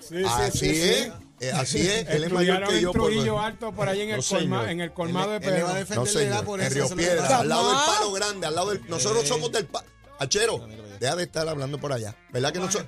Sí, 0.00 0.18
sí, 0.18 0.24
Así 0.26 0.58
sí, 0.58 0.82
es. 0.82 1.12
Eh, 1.42 1.52
así 1.52 1.80
es. 1.80 2.06
Él 2.08 2.24
es 2.24 2.32
mayor 2.32 2.62
Estudiaron 2.62 2.68
que 2.70 2.74
en 2.76 2.80
yo. 2.82 2.92
por- 2.92 3.10
Trujillo 3.10 3.40
Alto, 3.40 3.72
por 3.72 3.88
ahí 3.88 4.00
en 4.02 4.10
el, 4.10 4.20
colma- 4.22 4.70
en 4.70 4.80
el 4.80 4.92
colmado 4.92 5.30
de 5.32 5.36
Él- 5.38 5.42
él 5.44 5.54
le 5.54 5.62
va 5.62 5.70
a 5.70 5.72
Pedro. 5.72 5.80
defender 5.80 5.96
No, 5.98 6.04
la 6.04 6.26
edad 6.26 6.30
señor. 6.30 6.44
por 6.44 6.60
En 6.60 6.66
eso, 6.66 6.74
Río 6.74 6.96
Piedra, 6.96 7.38
al 7.38 7.48
lado 7.48 7.68
del 7.68 7.78
palo 7.86 8.12
grande, 8.12 8.46
al 8.46 8.54
lado 8.54 8.70
del. 8.70 8.88
Nosotros 8.88 9.26
somos 9.28 9.52
del. 9.52 9.66
pa- 9.66 9.84
Achero, 10.18 10.66
deja 11.00 11.16
de 11.16 11.22
estar 11.24 11.48
hablando 11.48 11.78
por 11.78 11.92
allá. 11.92 12.16
¿Verdad 12.32 12.52
que, 12.52 12.60
nosotros, 12.60 12.86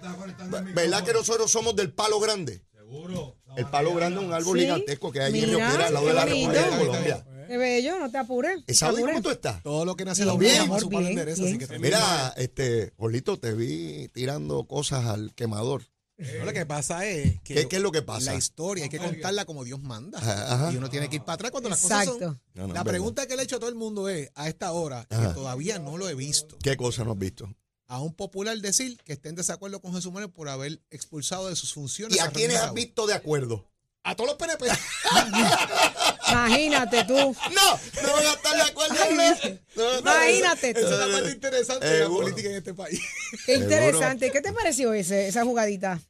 ¿verdad 0.73 1.05
que 1.05 1.13
nosotros 1.13 1.51
somos 1.51 1.75
del 1.75 1.93
palo 1.93 2.21
grande? 2.21 2.63
Seguro. 2.77 3.37
El 3.57 3.67
palo 3.67 3.93
grande 3.95 4.21
es 4.21 4.27
un 4.27 4.33
árbol 4.33 4.57
Sí. 4.59 4.65
gigantesco 4.65 5.11
que 5.11 5.21
hay 5.21 5.27
allí 5.33 5.39
en 5.41 5.45
Río 5.47 5.59
Mira, 5.59 5.69
Piedra, 5.71 5.87
al 5.89 5.95
lado 5.95 6.07
de 6.07 6.13
la. 6.15 6.25
República 6.25 6.63
de 6.71 6.79
Colombia. 6.79 7.27
Qué 7.49 7.59
bello, 7.59 7.99
no 7.99 8.11
te 8.11 8.19
apures. 8.19 8.57
no 8.59 8.65
te 8.65 8.75
¿Sabes 8.75 9.05
cómo 9.05 9.21
tú 9.21 9.31
estás? 9.31 9.63
Todo 9.63 9.85
lo 9.85 9.97
que 9.97 10.05
nace 10.05 10.25
la 10.25 10.33
su 10.33 10.39
palo 10.39 10.89
bien, 10.89 11.07
endereza, 11.11 11.43
bien. 11.43 11.57
así 11.63 11.67
que 11.67 11.79
Mira, 11.79 12.33
este, 12.37 12.93
Jorlito, 12.97 13.37
te 13.39 13.53
vi 13.53 14.09
tirando 14.15 14.65
cosas 14.67 15.05
al 15.07 15.35
quemador. 15.35 15.83
No, 16.17 16.45
lo 16.45 16.53
que 16.53 16.65
pasa 16.65 17.05
es 17.07 17.41
que 17.41 17.55
¿Qué, 17.55 17.69
qué 17.69 17.77
es 17.77 17.83
lo 17.83 17.91
que 17.91 18.03
pasa? 18.03 18.33
la 18.33 18.39
historia 18.39 18.85
hay 18.85 18.91
que 18.91 18.99
contarla 18.99 19.45
como 19.45 19.65
Dios 19.65 19.83
manda. 19.83 20.19
Ajá. 20.19 20.71
Y 20.73 20.77
uno 20.77 20.89
tiene 20.89 21.09
que 21.11 21.17
ir 21.17 21.23
para 21.23 21.35
atrás 21.35 21.51
cuando 21.51 21.69
las 21.69 21.81
cosas 21.81 22.05
Exacto. 22.05 22.25
son. 22.27 22.41
No, 22.55 22.69
no, 22.69 22.75
la 22.75 22.81
es 22.81 22.87
pregunta 22.87 23.27
que 23.27 23.35
le 23.35 23.43
he 23.43 23.45
hecho 23.45 23.57
a 23.57 23.59
todo 23.59 23.69
el 23.69 23.75
mundo 23.75 24.09
es, 24.09 24.31
a 24.37 24.49
esta 24.49 24.71
hora, 24.73 25.07
Ajá. 25.11 25.29
que 25.29 25.35
todavía 25.35 25.79
no 25.81 25.99
lo 25.99 26.09
he 26.09 26.15
visto, 26.15 26.57
¿Qué 26.63 26.77
cosa 26.77 27.03
no 27.05 27.13
has 27.13 27.19
visto? 27.19 27.53
a 27.87 28.01
un 28.01 28.15
popular 28.15 28.57
decir 28.59 28.97
que 29.05 29.13
esté 29.13 29.29
en 29.29 29.35
desacuerdo 29.35 29.81
con 29.81 29.93
Jesús 29.95 30.13
Manuel 30.13 30.31
por 30.33 30.49
haber 30.49 30.81
expulsado 30.91 31.49
de 31.49 31.57
sus 31.57 31.75
funciones. 31.75 32.17
¿Y 32.17 32.21
a 32.21 32.31
quiénes 32.31 32.57
has 32.57 32.73
visto 32.73 33.07
de 33.07 33.15
acuerdo? 33.15 33.69
A 34.03 34.15
todos 34.17 34.31
los 34.31 34.37
PNP. 34.39 34.67
Imagínate 36.35 37.05
tú. 37.05 37.15
No, 37.55 38.03
no 38.03 38.13
van 38.13 38.27
a 38.27 38.33
estar 38.33 38.55
de 38.57 38.63
acuerdo. 38.63 38.95
Ay, 39.03 39.61
no. 39.77 39.83
No 39.83 39.99
Imagínate 40.01 40.75
tú. 40.75 40.81
Esa 40.81 40.93
es 40.93 40.99
la 41.09 41.13
parte 41.17 41.31
interesante 41.33 41.87
de 41.87 42.01
la 42.01 42.09
política 42.09 42.49
en 42.51 42.57
este 42.57 42.75
país. 42.75 43.01
Qué 43.47 43.55
interesante. 43.57 44.31
¿Qué 44.31 44.41
te 44.41 44.53
pareció 44.53 44.93
ese, 44.93 45.29
esa 45.29 45.45
jugadita? 45.45 46.01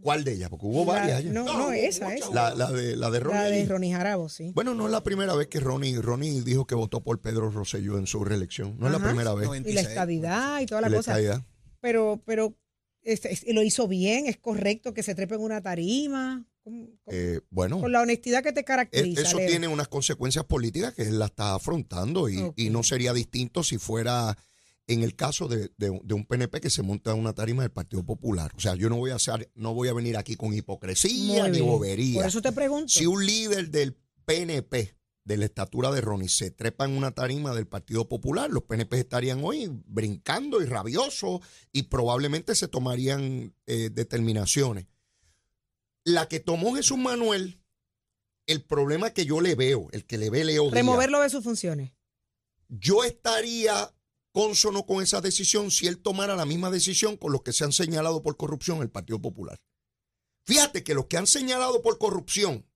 ¿Cuál 0.00 0.24
de 0.24 0.32
ellas? 0.32 0.48
Porque 0.48 0.64
hubo 0.66 0.84
La- 0.86 1.00
varias. 1.00 1.18
ayer. 1.18 1.32
no, 1.32 1.44
no, 1.44 1.72
esa, 1.72 2.14
esa. 2.14 2.30
La, 2.32 2.54
la 2.54 2.70
de, 2.72 2.96
la 2.96 3.10
de 3.10 3.20
Ronnie. 3.20 3.38
La 3.38 3.44
de. 3.50 3.66
Ronnie 3.66 3.92
Jarabo, 3.92 4.28
sí. 4.30 4.50
Bueno, 4.54 4.74
no 4.74 4.86
es 4.86 4.92
la 4.92 5.02
primera 5.02 5.34
vez 5.34 5.48
que 5.48 5.60
Ronnie, 5.60 6.00
Ronnie 6.00 6.40
dijo 6.42 6.66
que 6.66 6.74
votó 6.74 7.02
por 7.02 7.20
Pedro 7.20 7.50
Rosselló 7.50 7.98
en 7.98 8.06
su 8.06 8.24
reelección. 8.24 8.78
No 8.78 8.86
es 8.86 8.92
la 8.92 8.98
primera 8.98 9.34
vez. 9.34 9.42
Y 9.44 9.72
la 9.74 9.82
96. 9.82 9.88
estadidad 9.88 10.60
y 10.60 10.66
toda 10.66 10.80
la 10.80 10.88
La 10.88 10.96
cosa. 10.96 11.10
estadidad. 11.12 11.42
Pero, 11.82 12.22
pero 12.24 12.56
este, 13.02 13.30
es- 13.32 13.44
lo 13.48 13.62
hizo 13.62 13.88
bien, 13.88 14.26
es 14.26 14.38
correcto 14.38 14.94
que 14.94 15.02
se 15.02 15.14
trepe 15.14 15.34
en 15.34 15.42
una 15.42 15.60
tarima. 15.60 16.46
Con, 16.70 16.86
con- 17.04 17.14
Eh, 17.14 17.40
bueno, 17.50 17.80
con 17.80 17.92
la 17.92 18.00
honestidad 18.02 18.42
que 18.42 18.52
te 18.52 18.60
e- 18.60 18.64
caracteriza. 18.64 19.22
eso 19.22 19.38
Leo. 19.38 19.48
tiene 19.48 19.68
unas 19.68 19.88
consecuencias 19.88 20.44
políticas 20.44 20.94
que 20.94 21.02
él 21.02 21.18
la 21.18 21.26
está 21.26 21.54
afrontando 21.54 22.28
y, 22.28 22.52
no 22.70 22.82
sería 22.82 23.12
distinto 23.12 23.62
si 23.64 23.78
fuera 23.78 24.36
en 24.86 25.02
el 25.02 25.14
caso 25.14 25.46
de, 25.48 25.70
de- 25.76 26.00
de 26.02 26.14
un 26.14 26.24
PNP 26.26 26.60
que 26.60 26.70
se 26.70 26.82
monta 26.82 27.12
en 27.12 27.18
una 27.18 27.32
tarima 27.32 27.62
del 27.62 27.70
Partido 27.70 28.04
Popular. 28.04 28.50
O 28.56 28.60
sea, 28.60 28.74
yo 28.74 28.88
no 28.88 28.96
voy 28.96 29.10
a 29.10 29.16
hacer, 29.16 29.50
no 29.54 29.72
voy 29.74 29.88
a 29.88 29.92
venir 29.92 30.16
aquí 30.16 30.34
con 30.36 30.52
hipocresía 30.52 31.48
ni 31.48 31.60
bobería. 31.60 32.16
Por 32.20 32.26
eso 32.26 32.42
te 32.42 32.50
pregunto. 32.52 32.88
Si 32.88 33.06
un 33.06 33.24
líder 33.24 33.70
del 33.70 33.96
PNP, 34.24 34.96
de 35.22 35.36
la 35.36 35.44
estatura 35.44 35.92
de 35.92 36.00
Ronnie, 36.00 36.28
se 36.28 36.50
trepa 36.50 36.86
en 36.86 36.92
una 36.96 37.12
tarima 37.12 37.54
del 37.54 37.66
Partido 37.68 38.08
Popular, 38.08 38.50
los 38.50 38.64
PNP 38.64 38.98
estarían 38.98 39.40
hoy 39.44 39.70
brincando 39.86 40.60
y 40.62 40.64
rabiosos 40.66 41.40
y 41.72 41.84
probablemente 41.84 42.54
se 42.56 42.66
tomarían 42.66 43.54
eh, 43.66 43.90
determinaciones. 43.92 44.86
La 46.04 46.28
que 46.28 46.40
tomó 46.40 46.74
Jesús 46.74 46.98
Manuel, 46.98 47.60
el 48.46 48.64
problema 48.64 49.10
que 49.10 49.26
yo 49.26 49.40
le 49.40 49.54
veo, 49.54 49.88
el 49.92 50.06
que 50.06 50.18
le 50.18 50.30
ve 50.30 50.44
Leo 50.44 50.64
Díaz, 50.64 50.74
Removerlo 50.74 51.20
de 51.20 51.30
sus 51.30 51.44
funciones. 51.44 51.92
yo 52.68 53.04
estaría 53.04 53.94
consono 54.32 54.86
con 54.86 55.02
esa 55.02 55.20
decisión 55.20 55.70
si 55.70 55.86
él 55.88 56.00
tomara 56.00 56.36
la 56.36 56.46
misma 56.46 56.70
decisión 56.70 57.16
con 57.16 57.32
los 57.32 57.42
que 57.42 57.52
se 57.52 57.64
han 57.64 57.72
señalado 57.72 58.22
por 58.22 58.36
corrupción 58.36 58.78
en 58.78 58.84
el 58.84 58.90
Partido 58.90 59.20
Popular. 59.20 59.60
Fíjate 60.46 60.84
que 60.84 60.94
los 60.94 61.06
que 61.06 61.16
han 61.16 61.26
señalado 61.26 61.82
por 61.82 61.98
corrupción, 61.98 62.66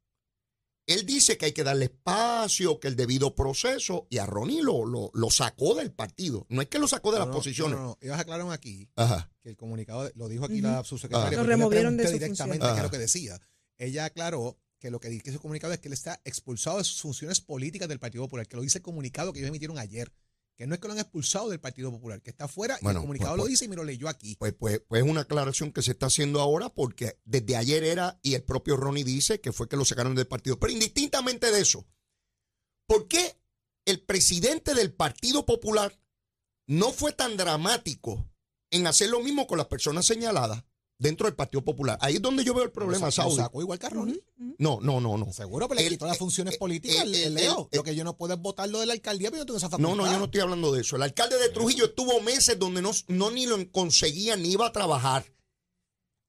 él 0.86 1.06
dice 1.06 1.38
que 1.38 1.46
hay 1.46 1.52
que 1.52 1.64
darle 1.64 1.86
espacio, 1.86 2.78
que 2.80 2.88
el 2.88 2.96
debido 2.96 3.34
proceso, 3.34 4.06
y 4.10 4.18
a 4.18 4.26
Ronnie 4.26 4.62
lo, 4.62 4.84
lo, 4.84 5.10
lo 5.14 5.30
sacó 5.30 5.74
del 5.74 5.92
partido. 5.92 6.46
No 6.50 6.60
es 6.62 6.68
que 6.68 6.78
lo 6.78 6.86
sacó 6.88 7.10
de 7.12 7.18
las 7.18 7.26
No, 7.28 7.32
no, 7.32 7.38
posiciones. 7.38 7.78
No, 7.78 7.84
no, 7.84 7.98
ellos 8.00 8.18
aclararon 8.18 8.52
aquí 8.52 8.88
Ajá. 8.96 9.30
que 9.42 9.50
el 9.50 9.56
comunicado, 9.56 10.10
lo 10.14 10.28
dijo 10.28 10.44
aquí 10.44 10.58
Ujú. 10.60 10.62
la 10.66 10.84
subsecretaria. 10.84 11.38
Lo 11.38 11.44
removieron 11.44 11.96
de 11.96 12.02
pregunté 12.04 12.10
sus 12.10 12.20
directamente 12.20 12.66
qué 12.66 12.76
es 12.76 12.82
lo 12.82 12.90
que 12.90 12.98
decía. 12.98 13.40
Ella 13.78 14.04
aclaró 14.04 14.58
que 14.78 14.90
lo 14.90 15.00
que 15.00 15.08
dice 15.08 15.32
su 15.32 15.40
comunicado 15.40 15.72
es 15.72 15.78
que 15.80 15.88
él 15.88 15.94
está 15.94 16.20
expulsado 16.24 16.78
de 16.78 16.84
sus 16.84 17.00
funciones 17.00 17.40
políticas 17.40 17.88
del 17.88 17.98
Partido 17.98 18.24
Popular, 18.24 18.46
que 18.46 18.56
lo 18.56 18.62
dice 18.62 18.78
el 18.78 18.82
comunicado 18.82 19.32
que 19.32 19.38
ellos 19.38 19.48
emitieron 19.48 19.78
ayer. 19.78 20.12
Que 20.56 20.66
no 20.66 20.74
es 20.74 20.80
que 20.80 20.86
lo 20.86 20.94
han 20.94 21.00
expulsado 21.00 21.48
del 21.48 21.60
Partido 21.60 21.90
Popular, 21.90 22.22
que 22.22 22.30
está 22.30 22.46
fuera 22.46 22.76
y 22.80 22.84
Bueno, 22.84 23.00
el 23.00 23.02
comunicado 23.02 23.32
pues, 23.32 23.38
lo 23.38 23.42
pues. 23.44 23.50
dice 23.50 23.64
y 23.64 23.68
me 23.68 23.76
lo 23.76 23.84
leyó 23.84 24.08
aquí. 24.08 24.36
Pues, 24.36 24.52
pues, 24.52 24.80
pues 24.86 25.02
es 25.02 25.08
una 25.08 25.22
aclaración 25.22 25.72
que 25.72 25.82
se 25.82 25.92
está 25.92 26.06
haciendo 26.06 26.40
ahora 26.40 26.68
porque 26.68 27.18
desde 27.24 27.56
ayer 27.56 27.82
era, 27.82 28.18
y 28.22 28.34
el 28.34 28.44
propio 28.44 28.76
Ronnie 28.76 29.04
dice 29.04 29.40
que 29.40 29.52
fue 29.52 29.68
que 29.68 29.76
lo 29.76 29.84
sacaron 29.84 30.14
del 30.14 30.28
partido. 30.28 30.58
Pero 30.58 30.72
indistintamente 30.72 31.50
de 31.50 31.60
eso, 31.60 31.86
¿por 32.86 33.08
qué 33.08 33.36
el 33.84 34.00
presidente 34.00 34.74
del 34.74 34.92
Partido 34.92 35.44
Popular 35.44 35.98
no 36.66 36.92
fue 36.92 37.12
tan 37.12 37.36
dramático 37.36 38.30
en 38.70 38.86
hacer 38.86 39.10
lo 39.10 39.20
mismo 39.20 39.46
con 39.46 39.58
las 39.58 39.66
personas 39.66 40.06
señaladas 40.06 40.64
dentro 41.04 41.26
del 41.26 41.36
Partido 41.36 41.62
Popular? 41.64 41.96
Ahí 42.00 42.16
es 42.16 42.22
donde 42.22 42.42
yo 42.42 42.52
veo 42.54 42.64
el 42.64 42.72
problema, 42.72 43.10
Saudi. 43.10 43.36
sacó 43.36 43.60
igual 43.60 43.78
que 43.78 43.86
a 43.86 43.90
Ronnie. 43.90 44.20
No, 44.58 44.80
no, 44.80 45.00
no, 45.00 45.16
no. 45.16 45.32
Seguro, 45.32 45.68
pero 45.68 45.78
le 45.80 45.86
El- 45.86 45.92
quitó 45.92 46.06
las 46.06 46.18
funciones 46.18 46.54
eh, 46.54 46.58
políticas. 46.58 46.96
eh, 46.98 47.02
el- 47.02 47.14
eh, 47.14 47.24
el 47.26 47.34
Leo, 47.34 47.68
eh, 47.70 47.76
lo 47.76 47.84
que 47.84 47.94
yo 47.94 48.02
no 48.04 48.16
puedo 48.16 48.34
es 48.34 48.40
votarlo 48.40 48.80
de 48.80 48.86
la 48.86 48.94
alcaldía, 48.94 49.30
pero 49.30 49.42
yo 49.42 49.46
tengo 49.46 49.58
esa 49.58 49.68
facultad. 49.70 49.88
No, 49.90 49.94
no, 50.04 50.10
yo 50.10 50.18
no 50.18 50.24
estoy 50.24 50.40
hablando 50.40 50.72
de 50.72 50.80
eso. 50.80 50.96
El 50.96 51.02
alcalde 51.02 51.38
de 51.38 51.48
Trujillo 51.50 51.84
estuvo 51.84 52.20
meses 52.20 52.58
donde 52.58 52.82
no, 52.82 52.90
no 53.08 53.30
ni 53.30 53.46
lo 53.46 53.56
conseguía 53.70 54.34
ni 54.36 54.50
iba 54.52 54.66
a 54.66 54.72
trabajar. 54.72 55.24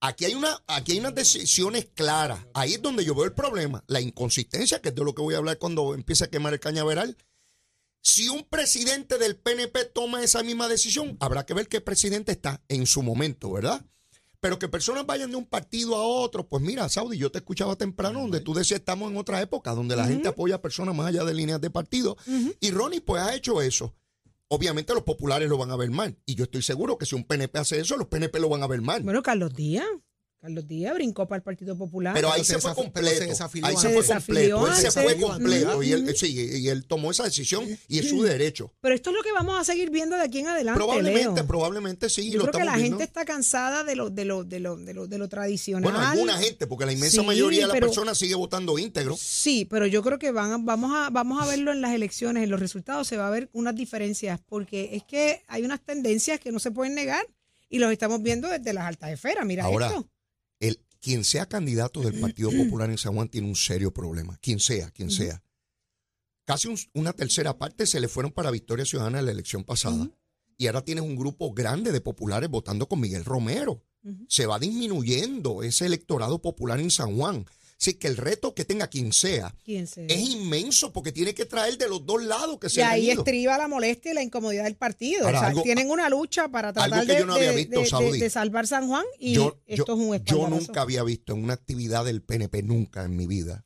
Aquí 0.01 0.25
hay, 0.25 0.35
una, 0.35 0.61
aquí 0.67 0.91
hay 0.91 0.99
unas 0.99 1.15
decisiones 1.15 1.87
claras. 1.95 2.45
Ahí 2.53 2.73
es 2.73 2.81
donde 2.81 3.03
yo 3.03 3.15
veo 3.15 3.25
el 3.25 3.33
problema. 3.33 3.83
La 3.87 4.01
inconsistencia, 4.01 4.79
que 4.81 4.89
es 4.89 4.95
de 4.95 5.03
lo 5.03 5.15
que 5.15 5.21
voy 5.23 5.33
a 5.33 5.37
hablar 5.37 5.57
cuando 5.57 5.95
empiece 5.95 6.25
a 6.25 6.29
quemar 6.29 6.53
el 6.53 6.59
cañaveral. 6.59 7.17
Si 8.03 8.29
un 8.29 8.43
presidente 8.43 9.17
del 9.17 9.35
PNP 9.35 9.85
toma 9.85 10.21
esa 10.21 10.43
misma 10.43 10.67
decisión, 10.67 11.17
habrá 11.19 11.43
que 11.47 11.55
ver 11.55 11.67
qué 11.67 11.81
presidente 11.81 12.33
está 12.33 12.61
en 12.67 12.85
su 12.85 13.01
momento, 13.01 13.51
¿verdad? 13.51 13.83
Pero 14.45 14.59
que 14.59 14.67
personas 14.67 15.07
vayan 15.07 15.31
de 15.31 15.37
un 15.37 15.47
partido 15.47 15.95
a 15.95 16.05
otro, 16.05 16.47
pues 16.47 16.61
mira, 16.61 16.87
Saudi, 16.87 17.17
yo 17.17 17.31
te 17.31 17.39
escuchaba 17.39 17.77
temprano 17.77 18.21
donde 18.21 18.41
tú 18.41 18.53
decías 18.53 18.79
estamos 18.79 19.09
en 19.09 19.17
otra 19.17 19.41
época, 19.41 19.73
donde 19.73 19.95
la 19.95 20.05
gente 20.05 20.27
apoya 20.27 20.53
a 20.53 20.61
personas 20.61 20.93
más 20.93 21.07
allá 21.07 21.23
de 21.23 21.33
líneas 21.33 21.59
de 21.59 21.71
partido. 21.71 22.15
Y 22.59 22.69
Ronnie 22.69 23.01
pues 23.01 23.23
ha 23.23 23.33
hecho 23.33 23.59
eso. 23.59 23.95
Obviamente 24.47 24.93
los 24.93 25.01
populares 25.01 25.49
lo 25.49 25.57
van 25.57 25.71
a 25.71 25.75
ver 25.75 25.89
mal. 25.89 26.19
Y 26.27 26.35
yo 26.35 26.43
estoy 26.43 26.61
seguro 26.61 26.99
que 26.99 27.07
si 27.07 27.15
un 27.15 27.23
PNP 27.23 27.57
hace 27.57 27.79
eso, 27.79 27.97
los 27.97 28.07
PNP 28.07 28.39
lo 28.39 28.47
van 28.47 28.61
a 28.61 28.67
ver 28.67 28.81
mal. 28.81 29.01
Bueno, 29.01 29.23
Carlos 29.23 29.51
Díaz. 29.55 29.87
Carlos 30.45 30.67
Díaz 30.67 30.93
brincó 30.93 31.27
para 31.27 31.37
el 31.37 31.43
Partido 31.43 31.75
Popular. 31.75 32.13
pero 32.13 32.31
ahí 32.31 32.43
se, 32.43 32.53
se 32.53 32.59
fue 32.61 32.75
completo. 32.75 33.17
se 33.17 33.25
desafilió 33.25 33.67
ahí 33.67 33.75
se 33.75 33.89
fue 33.89 34.05
completo. 34.07 34.67
Él 34.67 34.73
se 34.75 34.91
fue 34.91 35.17
completo. 35.19 35.81
Y 35.83 35.91
él, 35.91 36.15
sí, 36.15 36.27
y 36.61 36.67
él 36.69 36.85
tomó 36.85 37.09
esa 37.09 37.23
decisión 37.23 37.65
y 37.87 37.99
es 37.99 38.09
su 38.09 38.21
derecho. 38.21 38.71
Pero 38.79 38.93
esto 38.93 39.09
es 39.09 39.15
lo 39.15 39.23
que 39.23 39.31
vamos 39.31 39.59
a 39.59 39.63
seguir 39.63 39.89
viendo 39.89 40.15
de 40.15 40.21
aquí 40.23 40.39
en 40.39 40.47
adelante, 40.47 40.77
Probablemente, 40.77 41.33
Leo. 41.33 41.47
probablemente 41.47 42.09
sí. 42.09 42.29
Yo 42.29 42.37
lo 42.39 42.45
creo 42.45 42.59
que 42.59 42.65
la 42.65 42.75
viendo. 42.75 42.97
gente 42.99 43.03
está 43.05 43.25
cansada 43.25 43.83
de 43.83 43.95
lo, 43.95 44.09
de 44.11 44.25
lo, 44.25 44.43
de 44.43 44.59
lo, 44.59 44.77
de 44.77 44.93
lo, 44.93 45.07
de 45.07 45.17
lo 45.17 45.27
tradicional. 45.29 45.81
Bueno, 45.83 45.99
alguna 45.99 46.37
gente, 46.37 46.67
porque 46.67 46.85
la 46.85 46.93
inmensa 46.93 47.21
Sí, 47.21 47.25
mayoría 47.25 47.61
de 47.61 47.73
las 47.73 47.79
personas 47.79 48.17
sigue 48.19 48.35
votando 48.35 48.77
íntegro. 48.77 49.17
Sí, 49.19 49.65
pero 49.65 49.87
yo 49.87 50.03
creo 50.03 50.19
que 50.19 50.31
van, 50.31 50.51
a- 50.51 50.57
vamos, 50.59 50.91
a, 50.95 51.09
vamos 51.09 51.41
a 51.41 51.47
verlo 51.47 51.71
en 51.71 51.81
las 51.81 51.91
elecciones, 51.93 52.43
en 52.43 52.51
los 52.51 52.59
resultados 52.59 53.07
se 53.07 53.17
va 53.17 53.27
a 53.27 53.31
ver 53.31 53.49
unas 53.51 53.75
diferencias, 53.75 54.39
porque 54.45 54.91
es 54.93 55.03
que 55.03 55.41
hay 55.47 55.63
unas 55.63 55.81
tendencias 55.83 56.39
que 56.39 56.51
no 56.51 56.59
se 56.59 56.69
pueden 56.71 56.93
negar 56.93 57.25
y 57.67 57.79
los 57.79 57.91
estamos 57.91 58.21
viendo 58.21 58.47
desde 58.47 58.73
las 58.73 58.85
altas 58.85 59.09
esferas. 59.11 59.43
Mira 59.45 59.63
Ahora, 59.63 59.87
esto. 59.87 60.07
El, 60.59 60.79
quien 61.01 61.23
sea 61.23 61.45
candidato 61.47 62.01
del 62.01 62.19
Partido 62.19 62.49
Popular 62.57 62.89
en 62.89 62.97
San 62.97 63.13
Juan 63.13 63.29
tiene 63.29 63.47
un 63.47 63.55
serio 63.55 63.91
problema. 63.93 64.37
Quien 64.41 64.59
sea, 64.59 64.91
quien 64.91 65.11
sea. 65.11 65.43
Casi 66.45 66.67
un- 66.67 66.77
una 66.93 67.13
tercera 67.13 67.57
parte 67.57 67.85
se 67.87 67.99
le 67.99 68.07
fueron 68.07 68.31
para 68.31 68.51
Victoria 68.51 68.85
Ciudadana 68.85 69.19
en 69.19 69.25
la 69.25 69.31
elección 69.31 69.63
pasada. 69.63 70.09
Y 70.57 70.67
ahora 70.67 70.83
tienes 70.85 71.03
un 71.03 71.15
grupo 71.15 71.53
grande 71.53 71.91
de 71.91 71.99
populares 72.01 72.49
votando 72.49 72.87
con 72.87 72.99
Miguel 72.99 73.25
Romero. 73.25 73.83
Se 74.29 74.45
va 74.45 74.59
disminuyendo 74.59 75.63
ese 75.63 75.87
electorado 75.87 76.39
popular 76.39 76.79
en 76.79 76.91
San 76.91 77.17
Juan. 77.17 77.45
Así 77.77 77.95
que 77.95 78.07
el 78.07 78.15
reto 78.17 78.55
que 78.55 78.63
tenga 78.63 78.87
quien 78.87 79.11
sea 79.11 79.53
¿Quién 79.65 79.85
se 79.85 80.05
es 80.05 80.19
inmenso 80.29 80.93
porque 80.93 81.11
tiene 81.11 81.35
que 81.35 81.45
traer 81.45 81.77
de 81.77 81.89
los 81.89 82.05
dos 82.05 82.23
lados 82.23 82.57
que 82.59 82.67
Y 82.67 82.69
se 82.69 82.83
han 82.83 82.93
ahí 82.93 83.11
ido. 83.11 83.21
estriba 83.21 83.57
la 83.57 83.67
molestia 83.67 84.11
y 84.11 84.15
la 84.15 84.23
incomodidad 84.23 84.63
del 84.63 84.75
partido. 84.77 85.25
Ahora, 85.25 85.37
o 85.37 85.41
sea, 85.41 85.49
algo- 85.49 85.61
tienen 85.63 85.89
una 85.91 86.07
lucha 86.09 86.47
para 86.47 86.71
tratar 86.71 87.05
de, 87.05 87.25
no 87.25 87.35
de- 87.35 87.51
visto, 87.53 87.99
de- 87.99 88.29
salvar 88.29 88.65
San 88.65 88.87
Juan 88.87 89.03
y 89.19 89.33
yo, 89.33 89.59
esto 89.65 89.85
yo- 89.87 89.93
es 89.93 89.99
un 90.19 90.25
yo 90.25 90.47
nunca 90.47 90.81
había 90.81 91.03
visto 91.03 91.33
en 91.33 91.43
una 91.43 91.53
actividad 91.53 92.05
del 92.05 92.21
PNP, 92.23 92.63
nunca 92.63 93.03
en 93.03 93.17
mi 93.17 93.27
vida, 93.27 93.64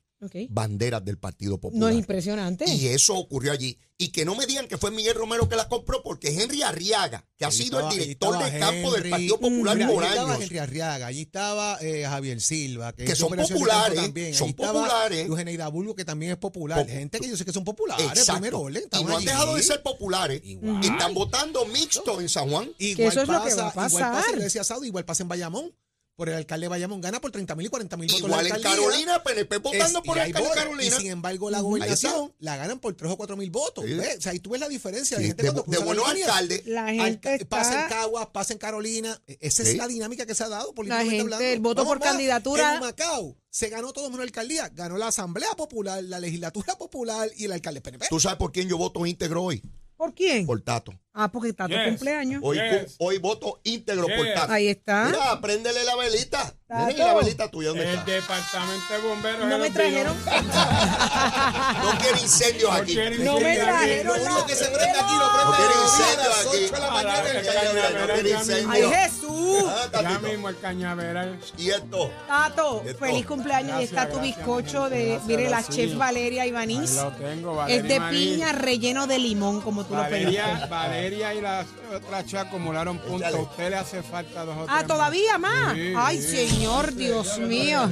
Banderas 0.50 1.04
del 1.04 1.18
Partido 1.18 1.52
No 1.52 1.58
Popular. 1.60 1.92
es 1.92 1.98
impresionante. 1.98 2.64
y 2.68 2.88
eso 2.88 3.14
ocurrió 3.16 3.52
allí. 3.52 3.78
Y 3.96 4.08
que 4.08 4.24
no 4.24 4.34
me 4.34 4.46
digan 4.46 4.66
que 4.66 4.78
fue 4.78 4.90
Miguel 4.90 5.14
Romero 5.14 5.46
que 5.48 5.56
las 5.56 5.66
compró, 5.66 6.02
porque 6.02 6.28
Henry 6.28 6.62
Arriaga, 6.62 7.26
que 7.36 7.44
ha 7.44 7.50
sido 7.50 7.78
estaba- 7.80 7.92
el 7.92 7.98
director 7.98 8.34
estaba 8.34 8.50
de 8.50 8.58
campo 8.58 8.92
del. 8.92 9.10
Partido 9.10 9.38
Popular 9.38 9.76
Mira, 9.76 9.88
por 9.90 10.02
allí 10.04 10.12
estaba. 10.12 10.36
Henry 10.36 10.58
Arriaga, 10.58 11.06
allí 11.06 11.20
estaba 11.22 11.78
eh, 11.82 12.04
Javier 12.06 12.40
Silva, 12.40 12.94
que, 12.94 13.14
son 13.14 13.36
populares, 13.36 14.00
también. 14.00 14.34
son 14.34 14.44
allí 14.48 14.54
populares. 14.54 15.26
Eugeneida 15.26 15.68
Bulbo, 15.68 15.94
que 15.94 16.04
también 16.06 16.32
es 16.32 16.38
popular. 16.38 16.78
Pop- 16.78 16.88
Gente 16.88 17.20
que 17.20 17.28
yo 17.28 17.36
sé 17.36 17.44
que 17.44 17.52
son 17.52 17.64
populares, 17.64 18.06
Exacto. 18.06 18.46
y 19.00 19.04
no 19.04 19.16
han 19.18 19.24
dejado 19.24 19.54
de 19.56 19.62
ser 19.62 19.82
populares. 19.82 20.40
Igual. 20.44 20.82
Y 20.82 20.86
están 20.88 21.12
votando 21.12 21.66
mixto 21.66 22.20
en 22.22 22.28
San 22.30 22.48
Juan. 22.50 22.70
Igual 22.78 23.08
eso 23.08 23.20
es 23.22 23.28
lo 23.28 23.34
que 23.44 23.50
pasa, 23.50 23.62
va 23.62 23.68
a 23.68 23.70
Igual 23.88 23.90
pasa, 23.90 24.12
pasar. 24.12 24.36
lo 24.36 24.42
decía 24.42 24.64
Saudi, 24.64 24.86
igual 24.88 25.04
pasa 25.04 25.22
en 25.24 25.28
Bayamón. 25.28 25.74
Por 26.20 26.28
el 26.28 26.34
alcalde 26.34 26.66
de 26.66 26.68
Bayamón 26.68 27.00
gana 27.00 27.18
por 27.18 27.30
30 27.30 27.54
mil 27.54 27.64
y 27.64 27.70
40 27.70 27.96
mil 27.96 28.06
votos. 28.12 28.28
Igual 28.28 28.46
en. 28.46 28.60
Carolina, 28.60 29.22
PNP 29.22 29.56
votando 29.56 30.00
Es- 30.00 30.04
por 30.04 30.18
el 30.18 30.24
alcalde. 30.24 30.50
Carolina. 30.54 30.96
Y 30.96 31.00
sin 31.00 31.10
embargo, 31.12 31.48
la 31.48 31.60
gobernación 31.60 32.34
la 32.40 32.58
ganan 32.58 32.78
por 32.78 32.94
3 32.94 33.10
o 33.10 33.16
4 33.16 33.38
mil 33.38 33.50
votos. 33.50 33.86
Sí. 33.86 33.94
¿ves? 33.94 34.18
O 34.18 34.20
sea, 34.20 34.32
ahí 34.32 34.38
tú 34.38 34.50
ves 34.50 34.60
la 34.60 34.68
diferencia 34.68 35.16
de 35.16 35.22
Sí, 35.22 35.28
gente 35.28 35.44
de, 35.44 35.78
buenos 35.78 36.06
alcaldes. 36.06 36.66
La 36.66 36.88
gente 36.88 37.28
Alca- 37.30 37.44
Pasa 37.48 37.84
en. 37.84 37.88
Caguas, 37.88 38.26
pasa 38.34 38.52
en 38.52 38.58
Carolina. 38.58 39.18
E- 39.26 39.38
Esa 39.40 39.64
Sí. 39.64 39.70
es 39.70 39.76
la 39.78 39.86
dinámica 39.88 40.26
que 40.26 40.34
se 40.34 40.44
ha 40.44 40.50
dado 40.50 40.68
La 40.68 40.74
políticamente 40.74 41.10
gente, 41.16 41.22
hablando. 41.34 41.44
el 41.54 41.60
voto 41.60 41.74
Vamos 41.84 41.90
por 41.92 42.00
más, 42.00 42.08
candidatura- 42.10 42.74
En 42.74 42.80
Macao 42.80 43.36
se 43.48 43.70
ganó 43.70 43.94
todo 43.94 44.04
menos 44.10 44.18
la 44.18 44.24
alcaldía. 44.24 44.68
Ganó 44.74 44.98
la 44.98 45.06
Asamblea 45.06 45.52
Popular, 45.56 46.04
la 46.04 46.20
Legislatura 46.20 46.76
Popular 46.76 47.30
y 47.34 47.46
el 47.46 47.52
alcalde 47.52 47.80
PNP. 47.80 48.08
¿Tú 48.10 48.20
sabes 48.20 48.36
por 48.36 48.52
quién 48.52 48.68
yo 48.68 48.76
voto 48.76 49.06
íntegro 49.06 49.42
hoy? 49.42 49.62
¿Por 49.96 50.14
quién? 50.14 50.44
Por 50.46 50.60
Tato. 50.60 50.92
Ah, 51.22 51.28
porque 51.30 51.50
está 51.50 51.66
tu 51.66 51.74
Yes. 51.74 51.88
cumpleaños. 51.88 52.40
Hoy, 52.42 52.56
Yes. 52.58 52.94
hoy 52.98 53.18
voto 53.18 53.60
íntegro 53.64 54.06
por. 54.16 54.26
Tato. 54.34 54.52
Ahí 54.52 54.68
está. 54.68 55.04
Mira, 55.04 55.40
préndele 55.40 55.84
la 55.84 55.96
velita. 55.96 56.54
Mira, 56.68 56.90
¿y 56.92 56.96
la 56.96 57.14
velita 57.14 57.48
tuya 57.50 57.68
dónde 57.70 57.82
El 57.84 57.98
está? 57.98 58.10
departamento 58.10 58.94
de 58.94 58.98
bomberos. 59.00 59.46
No 59.46 59.58
me 59.58 59.70
trajeron. 59.70 60.16
No 61.82 61.98
quiere 61.98 62.20
incendios 62.20 62.72
aquí. 62.72 62.96
No 63.20 63.40
me 63.40 63.56
trajeron 63.56 64.06
Lo 64.06 64.14
único 64.24 64.46
que 64.46 64.54
se 64.54 64.64
prende 64.66 64.98
aquí 64.98 65.14
lo 65.18 65.30
prende 65.32 65.50
No 65.50 65.56
quiere 65.56 65.74
a 65.74 65.80
las 65.80 66.00
incendio 66.00 66.30
ocho 66.30 66.50
aquí. 66.50 66.64
de 66.70 66.80
la 66.80 66.90
mañana. 66.90 67.12
Ah, 67.20 67.28
el 67.30 67.46
la- 67.46 67.52
cañaveral. 67.52 67.94
No 68.06 68.14
quiere 68.14 68.30
incendio. 68.30 68.70
¡Ay, 68.70 68.82
Jesús! 69.02 69.64
Ah, 69.66 69.80
Ya 69.84 69.90
Tatito. 69.90 70.20
mismo 70.20 70.48
el 70.48 70.58
cañaveral. 70.58 71.38
Y 71.58 71.70
esto. 71.70 72.10
Tato, 72.28 72.82
Esto. 72.86 72.98
feliz 73.04 73.26
cumpleaños. 73.26 73.60
y 73.60 73.86
Gracias, 73.86 73.90
está 73.90 74.08
tu 74.08 74.16
gracias, 74.18 74.36
bizcocho 74.36 74.84
mi 74.84 74.90
gente, 74.90 74.96
de, 74.96 75.04
gracias, 75.10 75.26
mire, 75.26 75.42
la 75.44 75.48
gracias. 75.50 75.76
chef 75.76 75.96
Valeria 75.96 76.42
Ahí 76.42 76.48
Ibaniz. 76.50 76.94
lo 76.96 77.12
tengo, 77.12 77.66
Es 77.66 77.82
de 77.82 77.82
Valeria 77.82 78.00
Marín. 78.00 78.30
piña 78.34 78.52
relleno 78.52 79.06
de 79.06 79.18
limón, 79.18 79.60
como 79.60 79.84
tú 79.84 79.94
lo 79.94 80.00
Valeria, 80.00 80.44
pediste. 80.44 80.66
Valeria 81.10 81.34
y 81.34 81.40
la 81.40 81.64
otra 81.96 82.24
chica 82.24 82.42
acumularon 82.42 82.98
puntos. 82.98 83.34
A 83.34 83.36
usted 83.38 83.70
le 83.70 83.76
hace 83.76 84.00
falta 84.02 84.44
dos 84.44 84.56
o 84.56 84.66
Ah, 84.68 84.76
tres 84.78 84.86
¿todavía 84.86 85.38
más? 85.38 85.74
Sí, 85.74 85.92
Ay, 85.96 86.22
sí. 86.22 86.48
señor, 86.48 86.94
Dios 86.94 87.38
mío. 87.38 87.88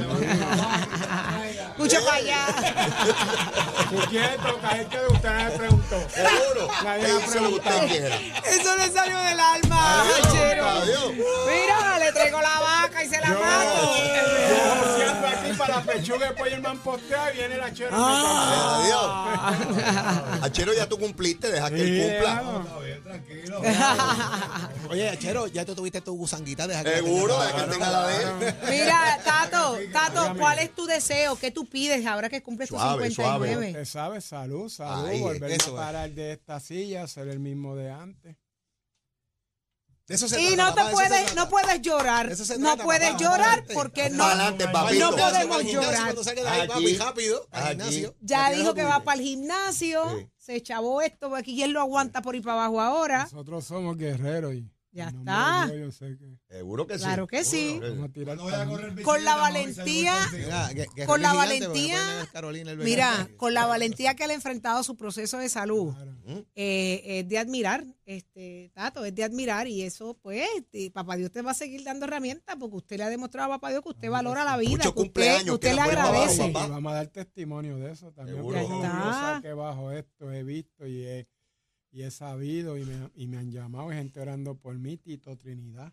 Escucha 1.71 2.01
para 2.05 2.17
allá. 2.17 2.47
Tocar, 4.47 4.81
es 4.81 4.87
que 4.87 4.99
usted 5.13 5.31
no 5.31 5.49
le 5.49 5.51
preguntó. 5.59 5.97
Seguro. 6.15 6.69
Nadie 6.85 7.11
ha 7.11 7.27
preguntado. 7.27 7.83
Eso 7.87 8.77
le 8.77 8.91
salió 8.93 9.19
del 9.21 9.41
alma. 9.41 10.05
Mira, 11.49 11.99
le 11.99 12.13
traigo 12.13 12.41
la 12.41 12.61
vaca 12.61 13.03
y 13.05 13.09
se 13.09 13.21
la 13.21 13.29
mato. 13.31 13.95
Para 15.69 15.83
pechuga 15.83 16.35
pollo 16.35 16.55
el 16.57 16.63
man 16.63 16.79
postea 16.79 17.33
y 17.33 17.37
viene 17.39 17.57
la 17.59 17.73
chera. 17.73 17.91
Ah. 17.93 18.81
Adiós. 18.83 20.43
Achero, 20.43 20.73
ya 20.75 20.89
tú 20.89 20.99
cumpliste, 20.99 21.51
deja 21.51 21.71
que 21.71 21.81
él 21.83 22.03
cumpla. 22.03 22.65
Oye, 24.91 25.17
Chero, 25.19 25.47
ya 25.47 25.65
tú 25.65 25.75
tuviste 25.75 26.01
tu 26.01 26.17
gusanguita. 26.17 26.67
Deja 26.67 26.83
que 26.85 26.91
la 26.91 26.97
Seguro, 26.97 27.41
deja 27.41 27.65
que 27.65 27.71
tenga 27.73 27.91
la 27.91 28.07
de 28.07 28.23
él. 28.23 28.55
Mira, 28.71 29.21
Tato, 29.25 29.79
Tato, 29.93 30.35
¿cuál 30.39 30.59
es 30.59 30.75
tu 30.75 30.87
deseo? 30.87 31.37
¿Qué 31.37 31.51
tú 31.51 31.67
pides 31.67 32.07
ahora 32.07 32.29
que 32.29 32.43
cumples 32.43 32.69
tus 32.69 32.79
Suave, 32.79 33.11
59? 33.11 33.69
Usted 33.69 33.85
sabe, 33.85 34.21
salud, 34.21 34.69
salud, 34.69 35.43
eso 35.43 35.45
a 35.45 35.49
es. 35.53 35.87
parar 35.87 36.11
de 36.11 36.33
esta 36.33 36.61
silla, 36.61 37.07
ser 37.07 37.29
el 37.29 37.39
mismo 37.41 37.77
de 37.77 37.91
antes. 37.91 38.37
De 40.09 40.15
eso 40.15 40.27
se 40.27 40.41
Y 40.41 40.55
trata, 40.57 40.83
no 40.83 40.89
te 40.89 40.93
puedes, 40.95 41.35
no 41.35 41.49
puedes 41.51 41.83
llorar. 41.83 42.33
Eso 42.33 42.45
se 42.45 42.57
No 42.59 42.69
trata, 42.69 42.85
puedes 42.85 43.11
papá, 43.11 43.23
llorar 43.23 43.65
porque 43.75 44.09
no, 44.09 44.25
Adelante, 44.25 44.67
papito. 44.69 45.11
no 45.11 45.17
podemos 45.17 45.65
llorar. 45.65 46.15
Aquí. 46.75 46.97
rápido, 46.97 47.47
Aquí. 47.51 48.07
Ya 48.21 48.51
dijo 48.51 48.73
que 48.75 48.85
va 48.85 49.05
para 49.05 49.19
el 49.21 49.25
gimnasio, 49.27 50.03
Sí. 50.19 50.27
se 50.39 50.63
chavó 50.63 51.03
esto, 51.03 51.35
aquí 51.37 51.55
quién 51.55 51.75
lo 51.75 51.81
aguanta 51.81 52.23
por 52.23 52.35
ir 52.35 52.43
para 52.43 52.55
abajo 52.55 52.81
ahora. 52.81 53.25
Nosotros 53.25 53.65
somos 53.67 53.99
guerreros 53.99 54.55
y 54.55 54.67
Ya 54.91 55.09
está. 55.09 55.71
yo 55.75 55.93
sé 55.93 56.17
que 56.19 56.39
Seguro 56.49 56.87
que 56.87 56.99
sí. 56.99 57.05
Claro 57.05 57.27
que 57.27 57.45
sí. 57.45 57.79
Con 59.05 59.25
la 59.25 59.37
valentía, 59.37 60.15
Mira, 60.33 60.69
que- 60.75 60.87
que 60.95 61.05
Con 61.07 61.23
la 61.23 61.35
valentía- 61.35 62.27
mira, 62.79 63.29
con 63.37 63.55
la 63.55 63.67
valentía 63.67 64.15
que 64.15 64.25
él 64.25 64.31
ha 64.31 64.35
enfrentado 64.35 64.83
su 64.83 64.97
proceso 64.97 65.39
de 65.39 65.49
salud, 65.49 65.95
eh, 66.55 67.03
es 67.21 67.29
de 67.29 67.39
admirar, 67.39 67.85
este, 68.07 68.71
Tato, 68.75 69.05
es 69.05 69.15
de 69.15 69.25
admirar 69.25 69.67
y 69.69 69.83
eso, 69.83 70.17
pues, 70.23 70.49
y 70.73 70.91
papá 70.91 71.17
Dios 71.17 71.31
te 71.31 71.43
va 71.43 71.51
a 71.51 71.55
seguir 71.55 71.85
dando 71.85 72.07
herramientas 72.07 72.57
porque 72.59 72.77
usted 72.77 72.97
le 72.97 73.05
ha 73.05 73.09
demostrado 73.11 73.53
a 73.53 73.57
papá 73.57 73.71
Dios 73.71 73.83
que 73.83 73.91
usted 73.91 74.11
valora 74.11 74.45
la 74.45 74.57
vida, 74.57 74.71
Muchos 74.71 74.83
que 74.85 74.89
usted, 74.89 75.03
cumpleaños, 75.05 75.55
usted 75.55 75.69
que 75.71 75.75
le 75.75 75.81
abajo, 75.83 76.01
agradece. 76.09 76.51
vamos 76.53 76.93
a 76.93 76.95
dar 76.97 77.07
testimonio 77.09 77.77
de 77.77 77.93
eso 77.93 78.11
también. 78.13 78.39
Seguro. 78.39 78.59
Yo 78.59 78.83
está. 78.83 79.35
saqué 79.37 79.53
bajo 79.53 79.93
esto, 79.93 80.33
he 80.33 80.43
visto 80.43 80.87
y 80.87 81.05
he, 81.05 81.27
y 81.91 82.03
he 82.03 82.11
sabido 82.11 82.77
y 82.77 82.85
me, 82.85 83.11
y 83.15 83.27
me 83.27 83.39
han 83.39 83.51
llamado 83.51 83.91
gente 83.91 84.21
orando 84.21 84.57
por 84.57 84.79
mí, 84.79 84.97
Tito 84.97 85.37
Trinidad. 85.37 85.93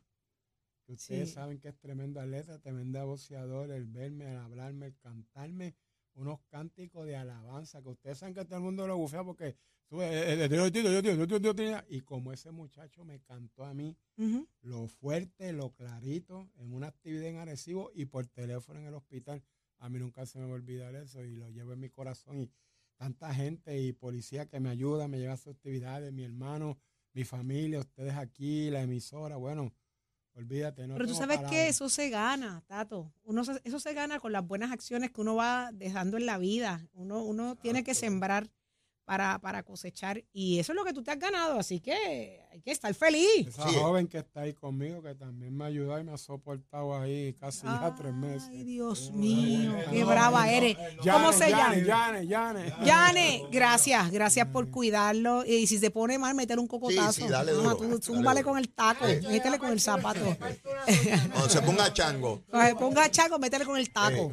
Que 0.86 0.93
ustedes 0.93 1.29
Sí. 1.29 1.36
saben 1.36 1.60
que 1.60 1.69
es 1.69 1.77
tremendo 1.79 2.19
atleta, 2.19 2.60
tremendo 2.60 3.05
boxeador, 3.08 3.71
el 3.71 3.86
verme, 3.86 4.31
el 4.31 4.38
hablarme, 4.38 4.88
el 4.88 4.97
cantarme 4.97 5.75
unos 6.13 6.39
cánticos 6.47 7.05
de 7.05 7.15
alabanza, 7.17 7.81
que 7.81 7.89
ustedes 7.89 8.17
saben 8.19 8.34
que 8.34 8.45
todo 8.45 8.58
el 8.58 8.63
mundo 8.63 8.88
lo 8.88 8.97
bufea 8.97 9.23
porque 9.23 9.58
y 11.89 12.01
como 12.01 12.31
ese 12.34 12.51
muchacho 12.51 13.05
me 13.05 13.19
cantó 13.21 13.65
a 13.65 13.73
mí, 13.73 13.95
lo 14.62 14.88
fuerte, 14.88 15.53
lo 15.53 15.73
clarito, 15.73 16.49
en 16.58 16.73
una 16.73 16.88
actividad 16.88 17.27
en 17.27 17.38
Arecibo 17.38 17.91
y 17.93 18.05
por 18.05 18.25
teléfono 18.27 18.79
en 18.79 18.88
el 18.88 18.93
hospital. 18.95 19.43
A 19.79 19.89
mí 19.89 19.99
nunca 19.99 20.25
se 20.25 20.39
me 20.39 20.45
va 20.45 20.51
a 20.51 20.55
olvidar 20.55 20.95
eso 20.95 21.23
y 21.23 21.36
lo 21.36 21.49
llevo 21.49 21.73
en 21.73 21.79
mi 21.81 21.89
corazón 21.89 22.39
y 22.39 22.49
tanta 22.97 23.34
gente 23.34 23.79
y 23.81 23.93
policía 23.93 24.45
que 24.47 24.60
me 24.60 24.69
ayuda, 24.69 25.08
me 25.08 25.19
lleva 25.19 25.34
a 25.34 25.38
sus 25.38 25.53
actividades, 25.53 26.12
mi 26.13 26.23
hermano, 26.23 26.77
mi 27.13 27.23
familia, 27.23 27.79
ustedes 27.79 28.13
aquí, 28.15 28.69
la 28.69 28.81
emisora, 28.81 29.36
bueno, 29.38 29.73
olvídate. 30.34 30.88
No 30.88 30.95
Pero 30.95 31.08
tú 31.08 31.15
sabes 31.15 31.39
que 31.49 31.67
eso 31.69 31.89
se 31.89 32.10
gana, 32.10 32.63
Tato. 32.67 33.13
Uno 33.23 33.43
se- 33.45 33.62
eso 33.63 33.79
se 33.79 33.93
gana 33.93 34.19
con 34.19 34.31
las 34.31 34.45
buenas 34.45 34.71
acciones 34.71 35.12
que 35.12 35.21
uno 35.21 35.36
va 35.36 35.69
dejando 35.73 36.17
en 36.17 36.25
la 36.25 36.38
vida. 36.38 36.88
Uno, 36.93 37.23
uno 37.23 37.55
tiene 37.55 37.84
que 37.84 37.93
sembrar 37.95 38.49
para, 39.06 39.39
para 39.39 39.63
cosechar 39.63 40.24
y 40.34 40.60
eso 40.60 40.72
es 40.72 40.76
lo 40.76 40.84
que 40.84 40.91
tú 40.94 41.04
te 41.04 41.12
has 41.12 41.20
ganado. 41.20 41.60
Así 41.60 41.80
que 41.80 42.41
hay 42.52 42.60
que 42.62 42.72
estar 42.72 42.94
feliz. 42.94 43.48
Esa 43.48 43.70
Sí. 43.70 43.76
joven 43.76 44.08
que 44.08 44.18
está 44.18 44.41
ahí 44.41 44.54
conmigo, 44.54 45.02
que 45.04 45.13
también 45.15 45.56
me 45.56 45.63
ha 45.63 45.68
ayudado 45.68 46.00
y 46.00 46.04
me 46.04 46.12
ha 46.13 46.18
soportado 46.18 47.00
ahí 47.00 47.34
casi 47.39 47.65
ya 47.68 47.94
tres 47.96 48.13
meses. 48.13 48.50
Ay, 48.50 48.63
Dios 48.63 49.12
mío, 49.12 49.76
qué 49.91 50.04
brava 50.04 50.50
eres. 50.52 50.76
¿Cómo 50.98 51.32
Yane, 51.32 51.34
se 51.34 51.50
llama? 51.52 51.76
Yane, 51.78 52.28
Yane, 52.28 52.74
Yane. 52.84 53.44
Gracias, 53.52 54.12
gracias 54.12 54.48
por 54.48 54.70
cuidarlo. 54.72 55.46
Y 55.46 55.68
si 55.68 55.78
se 55.78 55.91
pone 55.91 56.18
mal, 56.18 56.34
meter 56.36 56.58
un 56.60 56.68
cocotazo. 56.68 57.13
Sí, 57.13 57.22
sí, 57.24 57.28
dale 57.28 57.52
duro, 57.52 57.78
tú 57.78 57.84
dale 57.84 58.02
zúmbale 58.02 58.41
duro. 58.41 58.52
con 58.52 58.60
el 58.60 58.70
taco, 58.70 59.06
métele 59.06 59.60
con 59.60 59.70
el 59.70 59.80
zapato. 59.80 60.36
Cuando 61.32 61.50
se 61.50 61.62
ponga 61.62 61.94
chango. 61.94 62.41
Cuando 62.50 62.70
se 62.70 62.76
ponga 62.76 63.12
chaco, 63.12 63.39
métele 63.39 63.65
con 63.65 63.78
el 63.78 63.89
taco. 63.91 64.32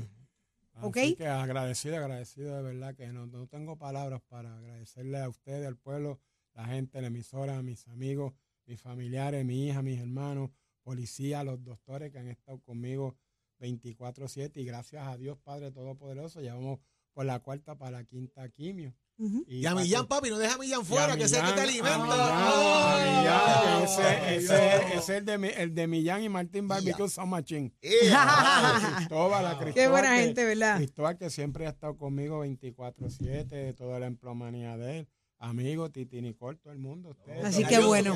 ¿Ok? 0.83 0.97
Así 0.97 1.17
que 1.17 1.27
agradecido, 1.27 1.97
agradecido 1.97 2.57
de 2.57 2.63
verdad 2.63 2.95
que 2.95 3.07
no, 3.13 3.27
no 3.27 3.47
tengo 3.47 3.77
palabras 3.77 4.21
para 4.29 4.57
agradecerle 4.57 5.19
a 5.19 5.29
ustedes, 5.29 5.67
al 5.67 5.77
pueblo, 5.77 6.21
la 6.55 6.67
gente, 6.67 7.01
la 7.01 7.09
emisora, 7.09 7.59
a 7.59 7.63
mis 7.63 7.87
amigos, 7.89 8.33
mis 8.67 8.81
familiares, 8.81 9.45
mi 9.45 9.67
hija, 9.69 9.83
mis 9.83 10.01
hermanos, 10.01 10.51
policía, 10.83 11.45
los 11.45 11.63
doctores 11.63 12.11
que 12.11 12.19
han 12.19 12.29
estado 12.29 12.61
conmigo 12.61 13.17
24/7 13.59 14.61
y 14.61 14.65
gracias 14.65 15.07
a 15.07 15.17
Dios 15.17 15.39
Padre 15.39 15.71
Todopoderoso, 15.71 16.41
ya 16.41 16.55
vamos 16.55 16.81
por 17.13 17.25
la 17.25 17.39
cuarta 17.41 17.77
para 17.77 17.99
la 17.99 18.05
quinta 18.05 18.49
quimio. 18.49 18.95
Ujú. 19.23 19.45
Y 19.47 19.65
a 19.67 19.75
Millán, 19.75 20.07
papi, 20.07 20.31
no 20.31 20.39
deja 20.39 20.55
a 20.55 20.59
Millán 20.59 20.85
fuera, 20.85 21.13
a 21.13 21.17
que 21.17 21.29
sé 21.29 21.41
que 21.41 21.53
te 21.53 21.61
alimenta. 21.61 21.99
Millán, 22.07 23.83
ese, 23.85 24.37
ese- 24.37 24.77
ese 24.77 24.97
es 24.97 25.09
el 25.11 25.25
de, 25.25 25.39
mi- 25.39 25.49
el 25.57 25.75
de 25.75 25.87
Millán 25.87 26.23
y 26.23 26.29
Martín 26.29 26.67
Barbecue 26.67 27.09
San 27.09 27.29
Machín. 27.29 27.73
¡Ea! 27.81 28.95
Cristóbal, 28.97 29.59
Qué 29.75 29.89
buena 29.89 30.17
que- 30.17 30.23
gente, 30.25 30.45
¿verdad? 30.45 30.77
Cristóbal 30.77 31.17
que 31.19 31.31
siempre 31.31 31.67
ha 31.67 31.71
estado 31.71 31.97
conmigo 31.97 32.45
24-7, 32.45 33.75
toda 33.77 33.99
la 34.01 34.07
emplomanía 34.07 34.77
de 34.77 34.99
él. 35.01 35.09
Amigo, 35.39 35.91
Titi 35.91 36.21
Nicole, 36.23 36.57
todo 36.59 36.73
el 36.73 36.79
mundo. 36.79 37.17
Así 37.45 37.65
que 37.65 37.77
el 37.77 37.85
bueno. 37.87 38.15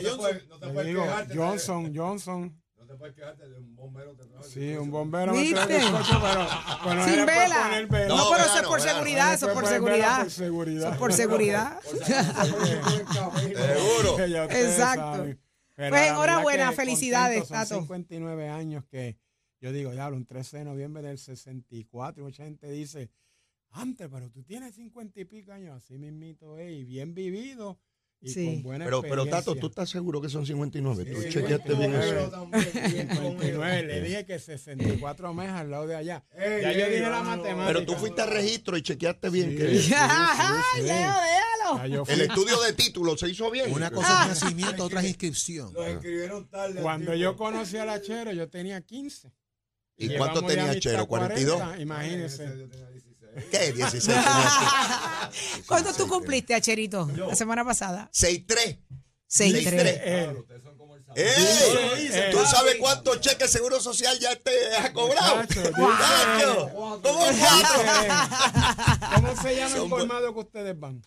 Johnson, 1.34 1.92
Johnson. 1.94 2.62
No 2.86 2.92
te 2.92 2.98
puedes 2.98 3.14
quejarte 3.16 3.48
de 3.48 3.58
un 3.58 3.74
bombero 3.74 4.14
trabaja. 4.14 4.42
Sí, 4.48 4.74
un 4.76 4.90
bombero 4.92 5.32
me 5.34 5.40
¿Viste? 5.42 5.54
trae 5.56 5.76
el 5.76 5.82
bizcocho, 5.82 6.20
pero, 6.22 6.46
pero 6.84 6.94
no 6.94 7.04
Sin 7.04 7.16
le 7.16 7.24
puede 7.24 7.38
vela. 7.40 7.62
poner 7.64 7.86
vela. 7.88 8.08
No, 8.08 8.16
No, 8.16 8.30
pero 8.30 8.44
eso 8.44 8.56
es 8.56 8.62
por 8.68 8.78
verano. 8.80 8.92
seguridad, 8.98 9.34
eso 9.34 9.46
es 9.48 9.52
por 9.54 9.62
No 9.64 9.68
poner 9.68 9.82
vela 9.82 9.96
seguridad. 9.96 10.18
Por 10.20 10.30
seguridad. 10.32 10.82
Eso 10.84 10.92
es 10.92 10.98
por 10.98 11.12
seguridad. 11.12 11.80
Seguro. 12.86 14.26
Ya 14.28 14.42
ustedes 14.44 14.70
Exacto. 14.78 15.00
saben. 15.00 15.40
Pero 15.74 15.90
Pues 15.90 15.90
la 15.90 15.90
verdad 15.90 16.08
enhorabuena, 16.14 16.70
que 16.70 16.76
felicidades, 16.76 17.38
contento, 17.40 17.66
son 17.66 17.68
Tato. 17.68 17.80
59 17.82 18.48
años 18.48 18.84
que 18.86 19.18
yo 19.60 19.72
digo, 19.72 19.92
ya, 19.92 20.08
un 20.08 20.24
13 20.26 20.58
de 20.58 20.64
noviembre 20.64 21.02
del 21.02 21.18
64, 21.18 22.22
y 22.22 22.24
mucha 22.24 22.44
gente 22.44 22.70
dice, 22.70 23.10
antes, 23.72 24.08
pero 24.10 24.30
tú 24.30 24.42
tienes 24.42 24.74
cincuenta 24.74 25.20
y 25.20 25.24
pico 25.24 25.52
años, 25.52 25.76
así 25.76 25.98
mismito, 25.98 26.56
eh, 26.58 26.72
y 26.72 26.84
bien 26.84 27.14
vivido 27.14 27.78
y 28.20 28.30
Sí. 28.30 28.44
con 28.46 28.62
buena 28.64 28.84
Pero, 28.86 29.02
pero 29.02 29.26
Tato. 29.26 29.54
¿tú 29.54 29.66
estás 29.68 29.88
seguro 29.90 30.20
que 30.20 30.28
son 30.28 30.46
59? 30.46 31.04
¿Tú 31.04 31.20
Sí, 31.22 31.28
chequeaste 31.28 31.74
bien 31.74 31.94
eso? 31.94 32.30
también, 32.30 32.70
bien 32.92 33.06
con 33.08 33.16
59, 33.18 33.78
él. 33.80 33.86
le 33.88 34.00
dije 34.02 34.24
que 34.26 34.38
64 34.38 35.34
meses 35.34 35.52
al 35.52 35.70
lado 35.70 35.86
de 35.86 35.96
allá. 35.96 36.24
Ey, 36.36 36.62
ya 36.62 36.72
yo 36.72 36.84
ey, 36.86 36.90
dije 36.92 37.02
no, 37.04 37.10
la 37.10 37.22
matemática. 37.22 37.66
Pero 37.66 37.84
tú 37.86 37.94
fuiste 37.94 38.22
a 38.22 38.26
registro 38.26 38.76
y 38.76 38.82
chequeaste 38.82 39.28
bien 39.30 39.50
Sí, 39.50 39.56
que 39.56 39.68
sí, 39.76 39.82
sí, 39.88 39.94
Ay, 39.96 40.62
sí. 40.76 40.82
Leo, 40.82 40.92
déjalo. 40.92 41.86
Yo 41.88 42.04
el 42.08 42.20
estudio 42.22 42.60
de 42.62 42.72
título 42.72 43.16
se 43.16 43.28
hizo 43.28 43.50
bien. 43.50 43.72
Una 43.72 43.90
cosa 43.90 44.22
es 44.22 44.28
nacimiento, 44.28 44.84
otra 44.84 45.00
es 45.00 45.08
inscripción. 45.08 45.72
Los 45.74 45.86
escribieron 45.88 46.48
tarde. 46.48 46.80
Cuando 46.80 47.14
yo 47.14 47.36
conocí 47.36 47.76
a 47.76 47.84
la 47.84 48.00
Chero, 48.00 48.32
yo 48.32 48.48
tenía 48.48 48.80
15. 48.80 49.32
¿Y 49.98 50.08
Llevamos 50.08 50.40
cuánto 50.40 50.46
tenía 50.54 50.78
Chero? 50.78 51.06
42. 51.06 51.56
40, 51.56 51.82
Imagínese. 51.82 52.44
Yo 52.58 52.68
tenía 52.68 52.88
16. 52.90 53.15
¿Qué? 53.50 53.72
16 53.76 54.04
tenía. 54.06 55.30
¿Cuánto 55.66 55.92
tú 55.94 56.08
cumpliste, 56.08 56.54
Acherito, 56.54 57.08
la 57.14 57.34
semana 57.34 57.64
pasada? 57.64 58.10
6-3. 58.12 58.46
6-3. 58.46 58.80
Eh, 59.28 60.22
Claro, 60.24 60.40
ustedes 60.40 60.62
son 60.62 60.78
como 60.78 60.94
el 60.96 61.02
sábado. 61.04 61.20
¡Ey! 61.20 62.08
Eh, 62.12 62.28
¿Tú 62.30 62.38
sabes 62.46 62.76
cuántos 62.76 63.20
cheques 63.20 63.50
seguro 63.50 63.80
social 63.80 64.18
ya 64.20 64.36
te 64.36 64.74
has 64.76 64.90
cobrado? 64.90 65.36
Muchacho, 65.36 65.72
¿Cómo 65.74 65.88
cuatro? 66.72 67.06
¿Cómo 69.14 69.36
se 69.42 69.56
llama 69.56 69.76
el 69.76 69.88
colmado 69.90 70.32
que 70.34 70.40
ustedes 70.40 70.78
van? 70.78 71.02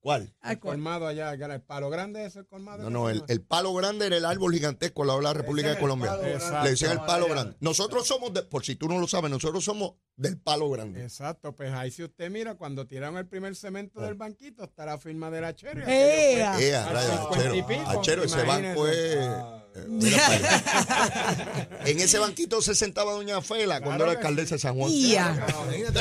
¿Cuál? 0.00 0.34
Ay, 0.40 0.54
El 0.54 0.58
¿cuál? 0.60 0.74
colmado 0.78 1.06
allá, 1.06 1.36
que 1.36 1.44
era 1.44 1.54
el 1.54 1.62
palo 1.62 1.88
grande 1.88 2.24
ese 2.24 2.44
colmado. 2.44 2.82
No, 2.82 2.90
no, 2.90 3.08
el, 3.08 3.22
el 3.28 3.40
palo 3.40 3.72
grande 3.72 4.06
era 4.06 4.16
el 4.16 4.24
árbol 4.24 4.52
gigantesco 4.52 5.02
al 5.02 5.06
lado 5.08 5.20
de 5.20 5.24
la 5.24 5.32
República 5.32 5.68
de 5.68 5.74
es 5.74 5.78
el 5.78 5.80
Colombia. 5.80 6.16
Le 6.64 6.70
decían 6.70 6.90
el 6.92 7.00
palo 7.02 7.28
grande. 7.28 7.56
Nosotros 7.60 8.04
somos, 8.08 8.34
de- 8.34 8.42
por 8.42 8.64
si 8.64 8.74
tú 8.74 8.88
no 8.88 8.98
lo 8.98 9.06
sabes, 9.06 9.30
nosotros 9.30 9.64
somos 9.64 9.92
del 10.16 10.38
palo 10.38 10.68
grande. 10.70 11.02
Exacto, 11.02 11.54
pues 11.56 11.72
ahí 11.72 11.90
si 11.90 12.02
usted 12.04 12.30
mira, 12.30 12.54
cuando 12.54 12.86
tiraron 12.86 13.16
el 13.16 13.26
primer 13.26 13.56
cemento 13.56 14.00
del 14.00 14.14
banquito, 14.14 14.64
está 14.64 14.84
la 14.84 14.98
firma 14.98 15.30
de 15.30 15.40
la 15.40 15.54
Chero. 15.56 15.80
y 15.86 15.90
¡Ea! 15.90 16.52
aquello 16.52 16.62
fue 16.62 16.70
Eh, 16.70 16.74
a 16.76 16.86
al 16.86 16.94
rayos, 16.94 17.54
50 17.54 17.54
y 17.56 17.78
Achero. 17.78 18.00
Achero, 18.00 18.24
ese 18.24 18.42
banco 18.42 18.86
es. 18.88 18.96
eh, 18.96 19.16
para 19.16 20.26
allá. 20.26 21.78
en 21.86 21.98
ese 22.00 22.18
banquito 22.18 22.60
se 22.60 22.74
sentaba 22.74 23.12
Doña 23.12 23.40
Fela 23.40 23.80
cuando 23.80 24.04
era 24.04 24.12
alcaldesa 24.12 24.56
de 24.56 24.58
San 24.58 24.76
Juan. 24.76 24.92
Ya. 24.92 25.46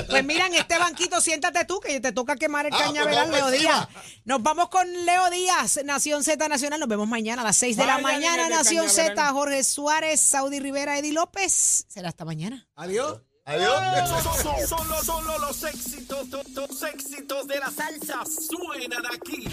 Pues 0.09 0.25
mira, 0.25 0.47
en 0.47 0.55
este 0.55 0.77
banquito 0.77 1.21
siéntate 1.21 1.63
tú, 1.65 1.79
que 1.79 1.99
te 2.01 2.11
toca 2.11 2.35
quemar 2.35 2.65
el 2.65 2.73
Ah, 2.73 2.79
cañaveral, 2.79 3.29
pues 3.29 3.41
Leo 3.41 3.45
vamos 3.45 3.59
Díaz. 3.59 3.87
Nos 4.25 4.43
vamos 4.43 4.69
con 4.69 5.05
Leo 5.05 5.29
Díaz, 5.29 5.79
Nación 5.85 6.23
Z 6.23 6.47
Nacional. 6.49 6.79
Nos 6.81 6.89
vemos 6.89 7.07
mañana 7.07 7.41
a 7.43 7.45
las 7.45 7.55
6 7.57 7.77
de 7.77 7.85
la 7.85 7.93
Vaya, 7.95 8.03
mañana, 8.03 8.43
dile 8.43 8.49
de 8.49 8.55
Nación. 8.55 8.89
Z. 8.89 9.29
Jorge 9.31 9.63
Suárez, 9.63 10.19
Saudi 10.19 10.59
Rivera, 10.59 10.97
Eddie 10.99 11.13
López. 11.13 11.85
Será 11.87 12.09
hasta 12.09 12.25
mañana. 12.25 12.67
Adiós. 12.75 13.21
Adiós. 13.45 14.09
Son, 14.33 14.67
solo, 14.67 15.03
solo 15.03 15.37
los 15.39 15.63
éxitos, 15.63 16.29
to- 16.29 16.43
los 16.55 16.83
éxitos 16.83 17.47
de 17.47 17.59
la 17.59 17.69
salsa 17.71 18.21
suenan 18.25 19.05
aquí. 19.07 19.45